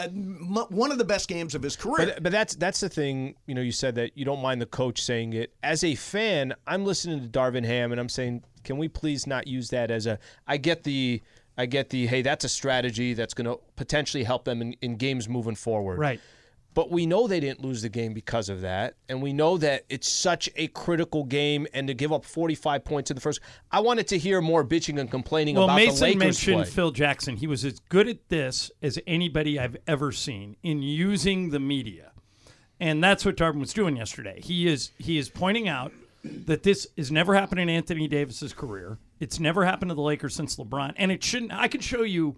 [0.00, 0.48] game.
[0.50, 2.06] was uh, one of the best games of his career.
[2.14, 3.34] But, but that's that's the thing.
[3.46, 5.52] You know, you said that you don't mind the coach saying it.
[5.62, 9.46] As a fan, I'm listening to Darvin Ham, and I'm saying, can we please not
[9.46, 10.18] use that as a?
[10.46, 11.22] I get the,
[11.56, 12.06] I get the.
[12.06, 15.98] Hey, that's a strategy that's going to potentially help them in, in games moving forward.
[15.98, 16.20] right.
[16.74, 19.84] But we know they didn't lose the game because of that, and we know that
[19.90, 21.66] it's such a critical game.
[21.74, 24.98] And to give up 45 points in the first, I wanted to hear more bitching
[24.98, 26.70] and complaining Well, about the Mason Lakers mentioned play.
[26.70, 27.36] Phil Jackson.
[27.36, 32.12] He was as good at this as anybody I've ever seen in using the media.
[32.80, 34.40] And that's what Darvin was doing yesterday.
[34.42, 35.92] He is he is pointing out
[36.24, 38.98] that this has never happened in Anthony Davis's career.
[39.20, 41.52] It's never happened to the Lakers since LeBron, and it shouldn't.
[41.52, 42.36] I can show you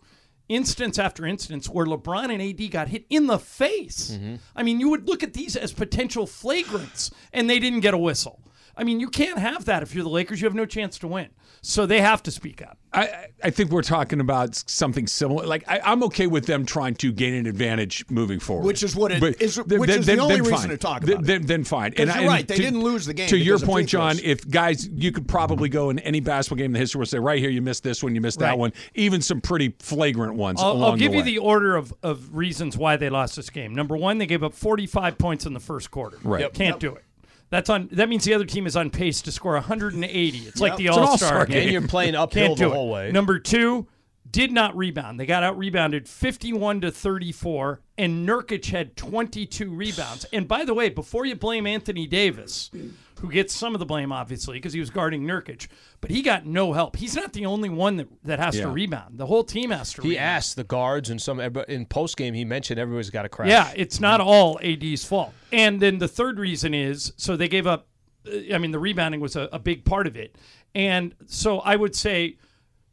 [0.48, 4.12] instance after instance where LeBron and AD got hit in the face.
[4.12, 4.36] Mm-hmm.
[4.54, 7.98] I mean, you would look at these as potential flagrants, and they didn't get a
[7.98, 8.40] whistle.
[8.76, 10.40] I mean, you can't have that if you're the Lakers.
[10.40, 11.28] You have no chance to win.
[11.62, 12.76] So they have to speak up.
[12.92, 15.46] I, I think we're talking about something similar.
[15.46, 18.94] Like I, I'm okay with them trying to gain an advantage moving forward, Which is
[18.94, 20.68] what it But is- then- which is the then- only then reason fine.
[20.68, 21.26] to talk Then- about it.
[21.26, 21.92] Then, then fine.
[21.92, 24.86] 'Cause I- you're right, they didn't lose the game To your point, John, if guys,
[24.88, 27.50] you could probably go in any basketball game in the history where say, right here,
[27.50, 30.60] you missed this one, you missed that one, even some pretty flagrant ones.
[30.60, 31.30] I'll, along I'll give the you way.
[31.30, 33.74] the order of, of reasons why they lost this game.
[33.74, 36.18] Number one, they gave up 45 points in the first quarter.
[36.22, 36.42] Right.
[36.42, 36.54] Yep.
[36.54, 37.04] Can't do it.
[37.54, 37.88] That's on.
[37.92, 40.38] That means the other team is on pace to score 180.
[40.38, 41.62] It's like the All all-star game.
[41.62, 42.92] And you're playing uphill the whole it.
[42.92, 43.12] way.
[43.12, 43.86] Number two,
[44.34, 45.20] did not rebound.
[45.20, 50.26] They got out rebounded 51 to 34, and Nurkic had 22 rebounds.
[50.32, 52.68] And by the way, before you blame Anthony Davis,
[53.20, 55.68] who gets some of the blame obviously because he was guarding Nurkic,
[56.00, 56.96] but he got no help.
[56.96, 59.18] He's not the only one that, that has to rebound.
[59.18, 60.02] The whole team has to.
[60.02, 60.26] He rebound.
[60.26, 62.34] asked the guards and some in post game.
[62.34, 63.50] He mentioned everybody's got a crash.
[63.50, 65.32] Yeah, it's not all AD's fault.
[65.52, 67.86] And then the third reason is so they gave up.
[68.26, 70.34] uh, I mean, the rebounding was a, a big part of it.
[70.74, 72.36] And so I would say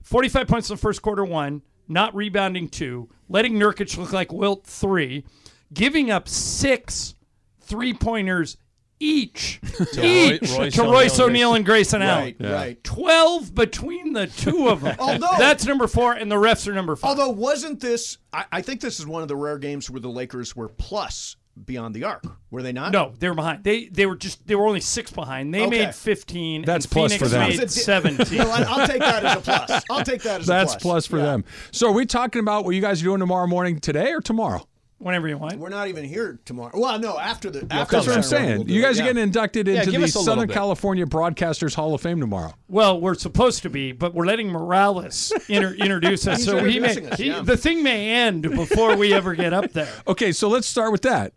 [0.03, 4.65] 45 points in the first quarter, one, not rebounding two, letting Nurkic look like Wilt,
[4.65, 5.25] three,
[5.73, 7.15] giving up six
[7.61, 8.57] three pointers
[8.99, 9.59] each,
[9.93, 12.23] To each Roy- Royce to O'Neale Royce and O'Neale and Grayson Allen.
[12.23, 12.51] Right, Yeah.
[12.53, 12.83] right.
[12.83, 14.95] 12 between the two of them.
[14.99, 17.09] Although- That's number four, and the refs are number five.
[17.09, 18.17] Although wasn't this?
[18.31, 21.35] I, I think this is one of the rare games where the Lakers were plus
[21.65, 22.23] beyond the arc.
[22.49, 22.91] Were they not?
[22.91, 23.63] No, they were behind.
[23.63, 25.53] They they were just they were only six behind.
[25.53, 25.85] They Okay.
[25.85, 26.63] made fifteen.
[26.65, 27.49] That's and plus Phoenix for them.
[27.49, 28.27] Made It's a seventeen.
[28.33, 28.67] You know what?
[28.67, 29.83] I'll take that as a plus.
[29.89, 30.81] I'll take that as That's a plus.
[30.81, 31.23] That's plus for Yeah.
[31.25, 31.45] them.
[31.71, 34.67] So are we talking about what you guys are doing tomorrow morning, today or tomorrow?
[34.97, 35.57] Whenever you want.
[35.57, 36.79] We're not even here tomorrow.
[36.79, 38.57] Well, no, after the after That's the what I'm ceremony, saying.
[38.59, 38.83] we'll do you it.
[38.83, 39.03] guys Yeah.
[39.03, 40.53] are getting inducted into give the us a little Southern bit.
[40.53, 42.53] California Broadcasters Hall of Fame tomorrow.
[42.67, 46.37] Well, we're supposed to be, but we're letting Morales inter- introduce us.
[46.37, 47.41] He's so he may, introducing us, he- yeah.
[47.41, 49.89] the thing may end before we ever get up there.
[50.07, 51.33] Okay, so let's start with that.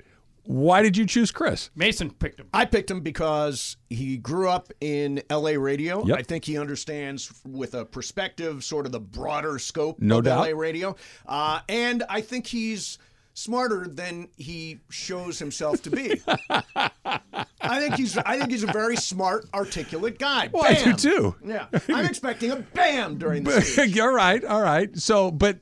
[0.46, 1.70] Why did you choose Chris?
[1.74, 2.48] Mason picked him.
[2.52, 6.04] I picked him because he grew up in LA radio.
[6.04, 6.18] Yep.
[6.18, 10.46] I think he understands with a perspective, sort of the broader scope No of doubt.
[10.50, 10.96] LA radio.
[11.26, 12.98] Uh, and I think he's
[13.32, 16.20] smarter than he shows himself to be.
[16.76, 20.50] I think he's I think he's a very smart, articulate guy.
[20.52, 20.96] Well, I do Bam!
[20.96, 21.34] too.
[21.44, 21.66] Yeah.
[21.88, 23.98] I'm expecting a bam during the speech.
[23.98, 24.96] all right, all right.
[24.98, 25.58] So, but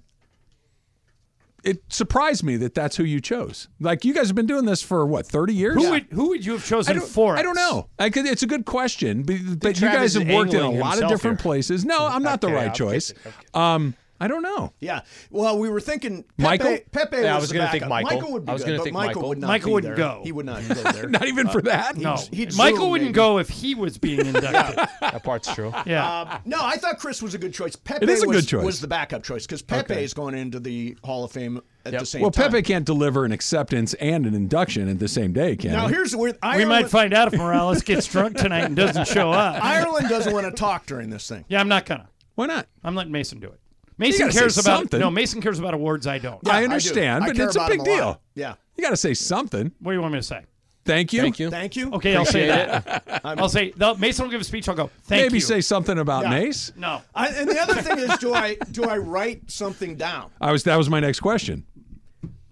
[1.64, 3.68] it surprised me that that's who you chose.
[3.80, 5.74] Like you guys have been doing this for what, 30 years?
[5.74, 7.36] Who would who would you have chosen don't, for?
[7.36, 7.88] I don't know.
[7.98, 11.02] I could, it's a good question, but, but you guys have worked in a lot
[11.02, 11.42] of different here.
[11.42, 11.84] places.
[11.84, 13.12] No, I'm not the right I'll choice.
[13.12, 13.30] Okay.
[13.54, 14.72] Um, I don't know.
[14.78, 15.00] Yeah.
[15.30, 16.78] Well, we were thinking Pepe, Michael?
[16.92, 18.04] Pepe Yeah, I was was gonna think backup.
[18.08, 18.32] Michael.
[18.32, 19.28] would be I was good, gonna but think Michael, Michael.
[19.30, 20.06] would not Michael be wouldn't there.
[20.14, 20.20] go.
[20.22, 21.08] He would not go there.
[21.08, 21.96] Not even for that.
[21.96, 23.14] No, He'd Michael zoom, wouldn't maybe.
[23.14, 24.76] go if he was being inducted.
[25.00, 25.72] That part's true.
[25.86, 26.20] yeah.
[26.20, 27.74] Um, no, I thought Chris was a good choice.
[27.74, 28.64] Pepe It is a was, good choice.
[28.64, 32.06] was the backup choice because Pepe is going into the Hall of Fame at the
[32.06, 32.22] same time.
[32.22, 32.50] Well, time.
[32.52, 35.94] Pepe can't deliver an acceptance and an induction at the same day, can Now he?
[35.94, 39.60] here's where we might find out if Morales gets drunk tonight and doesn't show up.
[39.64, 41.44] Ireland doesn't want to talk during this thing.
[41.48, 42.08] Yeah, I'm not gonna.
[42.36, 42.66] Why not?
[42.84, 43.58] I'm letting Mason do it.
[43.98, 45.00] Mason cares about something.
[45.00, 45.10] no.
[45.10, 46.06] Mason cares about awards.
[46.06, 46.40] I don't.
[46.44, 47.84] Yeah, I understand, I but care it's a big him lot.
[47.84, 48.20] deal.
[48.34, 48.54] Yeah.
[48.76, 49.70] You got to say something.
[49.80, 50.42] What do you want me to say?
[50.84, 51.20] Thank you.
[51.20, 51.48] Thank you.
[51.50, 51.92] Thank you.
[51.92, 53.20] Okay, I'll say Appreciate that.
[53.24, 54.68] I'll say the, Mason will give a speech.
[54.68, 54.90] I'll go.
[55.04, 55.26] Thank you.
[55.26, 55.40] Maybe you.
[55.40, 56.30] say something about Yeah.
[56.30, 56.72] Mace.
[56.76, 57.02] no.
[57.14, 60.30] I, and the other thing is, do I do I write something down?
[60.40, 61.64] I was that was my next question.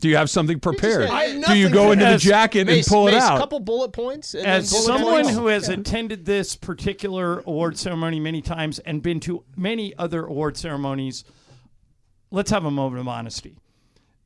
[0.00, 1.08] Do you have something prepared?
[1.10, 3.36] I have Do you go into the As- jacket and Mace, pull it out?
[3.36, 4.34] A couple bullet points.
[4.34, 5.30] And As bullet someone points.
[5.38, 10.56] who has attended this particular award ceremony many times and been to many other award
[10.56, 11.24] ceremonies,
[12.30, 13.56] let's have a moment of honesty.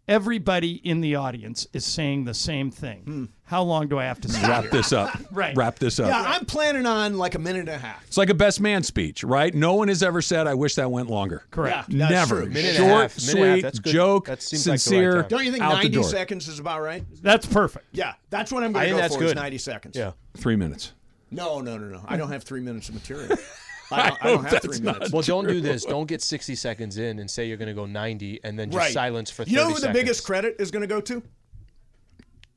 [0.07, 3.01] Everybody in the audience is saying the same thing.
[3.05, 3.25] Hmm.
[3.45, 4.71] How long do I have to stay Wrap here?
[4.71, 5.17] this up.
[5.33, 5.57] Right.
[5.57, 6.09] Wrap this up.
[6.09, 8.05] Yeah, I'm planning on like a minute and a half.
[8.07, 9.53] It's like a best man speech, right?
[9.55, 11.89] No one has ever said, "I wish that went longer." Correct.
[11.89, 12.45] Yeah, Never.
[12.47, 13.13] Minute Short, half, and a half,
[13.55, 13.93] sweet, that's good.
[13.93, 15.21] joke, That seems like right sincere.
[15.23, 15.29] time.
[15.29, 17.05] Don't you think 90 seconds is about right?
[17.23, 17.87] That's perfect.
[17.93, 19.25] Yeah, that's what I'm going to think go that's for.
[19.25, 19.37] Is good.
[19.37, 19.97] 90 seconds.
[19.97, 20.13] Yeah.
[20.37, 20.93] Three minutes.
[21.31, 22.05] No, no, no, no.
[22.07, 23.37] I don't have three minutes of material.
[23.91, 25.13] I don't, I don't have three minutes.
[25.13, 25.85] Well, don't do this.
[25.85, 28.79] Don't get 60 seconds in and say you're going to go 90 and then just
[28.79, 28.93] right.
[28.93, 29.99] silence for 30 You know who the seconds.
[29.99, 31.23] biggest credit is going to go to?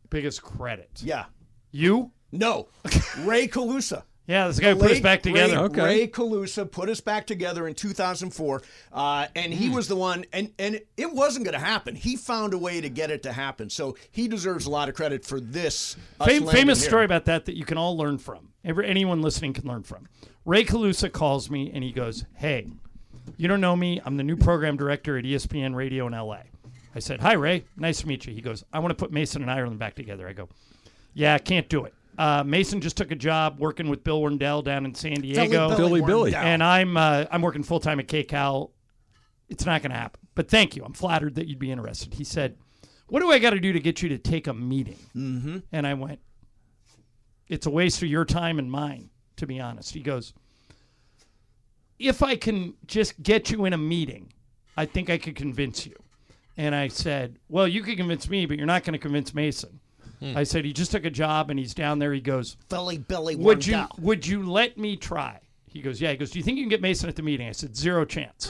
[0.09, 0.89] Biggest credit.
[1.03, 1.25] Yeah.
[1.71, 2.11] You?
[2.31, 2.69] No.
[3.19, 4.03] Ray Calusa.
[4.25, 5.53] Yeah, this guy who put us Ray- back together.
[5.55, 5.81] Ray, Okay.
[5.83, 8.61] Ray Calusa put us back together in 2004,
[8.91, 9.57] uh, and Hmm.
[9.59, 11.95] he was the one, and and it wasn't going to happen.
[11.95, 14.95] He found a way to get it to happen, so he deserves a lot of
[14.95, 15.95] credit for this.
[16.19, 16.89] us Fam- landing famous here.
[16.89, 18.49] story about that that you can all learn from.
[18.65, 20.07] Every, anyone listening can learn from.
[20.47, 22.67] Ray Calusa calls me and he goes, "Hey,
[23.35, 24.01] you don't know me.
[24.05, 26.43] I'm the new program director at ESPN Radio in LA."
[26.95, 27.65] I said, "Hi, Ray.
[27.75, 30.25] Nice to meet you." He goes, "I want to put Mason and Ireland back together."
[30.25, 30.47] I go,
[31.13, 31.93] Yeah, I can't do it.
[32.17, 35.75] Uh, Mason just took a job working with Bill Werndl down in San Diego.
[35.75, 36.33] Billy Billy.
[36.33, 38.71] And I'm uh, I'm working full time at KCAL.
[39.49, 40.21] It's not going to happen.
[40.33, 40.83] But thank you.
[40.85, 42.13] I'm flattered that you'd be interested.
[42.13, 42.57] He said,
[43.07, 45.57] "What do I got to do to get you to take a meeting?" Mm-hmm.
[45.73, 46.19] And I went,
[47.49, 50.33] "It's a waste of your time and mine, to be honest." He goes,
[51.99, 54.33] "If I can just get you in a meeting,
[54.75, 55.95] I think I could convince you."
[56.57, 59.79] And I said, "Well, you could convince me, but you're not going to convince Mason."
[60.35, 63.35] I said, "He just took a job and he's down there." He goes, Billy Billy
[63.35, 63.99] would you Werndl.
[63.99, 65.39] would you let me try?
[65.77, 66.09] He goes, yeah.
[66.11, 67.47] He goes, do you think you can get Mason at the meeting?
[67.47, 68.49] I said, zero chance.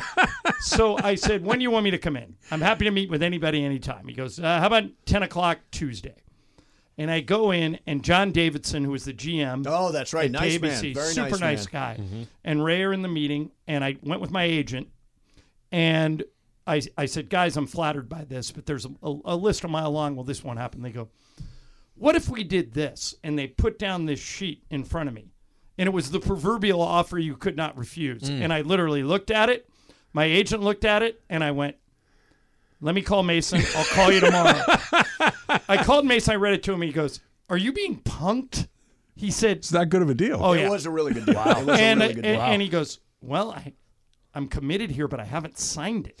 [0.60, 2.36] so I said, when do you want me to come in?
[2.52, 4.06] I'm happy to meet with anybody anytime.
[4.06, 6.14] He goes, uh, how about 10 o'clock Tuesday?
[6.98, 10.26] And I go in, and John Davidson, who was the GM, Oh, that's right.
[10.26, 10.94] at Nice man.
[10.94, 11.96] Very super nice nice, man.
[11.96, 12.22] guy, mm-hmm.
[12.44, 14.88] and Ray are in the meeting, and I went with my agent,
[15.72, 16.22] and
[16.66, 19.68] I, I said, guys, I'm flattered by this, but there's a, a, a list a
[19.68, 20.14] mile long.
[20.14, 20.82] Well, this won't happen.
[20.82, 21.08] They go,
[21.94, 23.14] what if we did this?
[23.24, 25.32] And they put down this sheet in front of me.
[25.78, 28.22] And it was the proverbial offer you could not refuse.
[28.22, 28.42] Mm.
[28.42, 29.68] And I literally looked at it.
[30.12, 31.76] My agent looked at it and I went,
[32.80, 33.62] let me call Mason.
[33.76, 34.58] I'll call you tomorrow.
[35.68, 36.32] I called Mason.
[36.32, 36.82] I read it to him.
[36.82, 38.68] He goes, Are you being punked?
[39.16, 40.38] He said, It's that good of a deal.
[40.42, 40.70] Oh, It yeah.
[40.70, 41.38] was a really good deal.
[41.38, 42.40] It was and, a really good and, deal.
[42.42, 43.72] and he goes, Well, I,
[44.34, 46.20] I'm committed here, but I haven't signed it.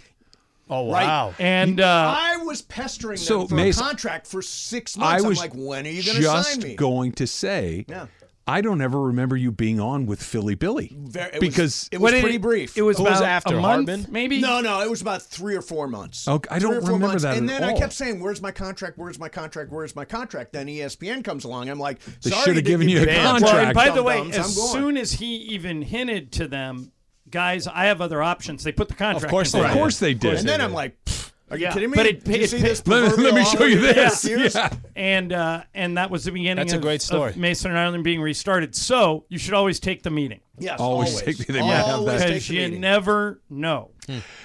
[0.68, 1.04] Oh Right.
[1.06, 1.34] wow.
[1.38, 5.24] And uh, I was pestering them So, for Mason, a contract for six I months.
[5.24, 6.64] was I'm like, when are you going to just sign me?
[6.70, 8.06] Just going to say, Yeah.
[8.50, 12.00] I don't ever remember you being on with Philly Billy Very- it was- because it
[12.00, 12.76] was pretty it- brief.
[12.76, 14.06] It was Who was about after, a month, Hardman?
[14.10, 14.40] maybe.
[14.40, 16.26] No, no, it was about three or four months.
[16.26, 17.22] Okay, I Three don't remember months.
[17.22, 18.98] that And at then I kept saying, "Where's my contract?
[18.98, 19.70] Where's my contract?
[19.70, 21.68] Where's my contract?" Then ESPN comes along.
[21.70, 23.42] I'm like, They shoulda given you a the contract.
[23.42, 26.92] Well, and by the way, dum-dums, as soon as he even hinted to them,
[27.30, 28.64] guys, I have other options.
[28.64, 29.24] They put the contract.
[29.24, 29.78] Of course in they of did.
[29.78, 30.34] course they did.
[30.40, 31.19] and then I'm like, "Pfft,
[31.50, 31.72] "Are you Yeah.
[31.72, 33.64] kidding me?" But it- Did you it- see it- this Let me- let me show
[33.64, 34.22] you this.
[34.22, 34.70] Here's- Yeah.
[34.96, 36.56] and uh, and that was the beginning.
[36.56, 37.32] That's a of, great of story.
[37.36, 38.74] Mason and Ireland being restarted.
[38.74, 41.38] So you should always take the meeting Yes, Always always.
[41.38, 42.26] take- they might have that.
[42.26, 42.80] Because you meeting.
[42.80, 43.90] never know.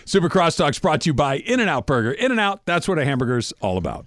[0.06, 2.12] Super Crosstalks brought to you by In and Out Burger.
[2.12, 4.06] In and Out, that's what a hamburger's all about.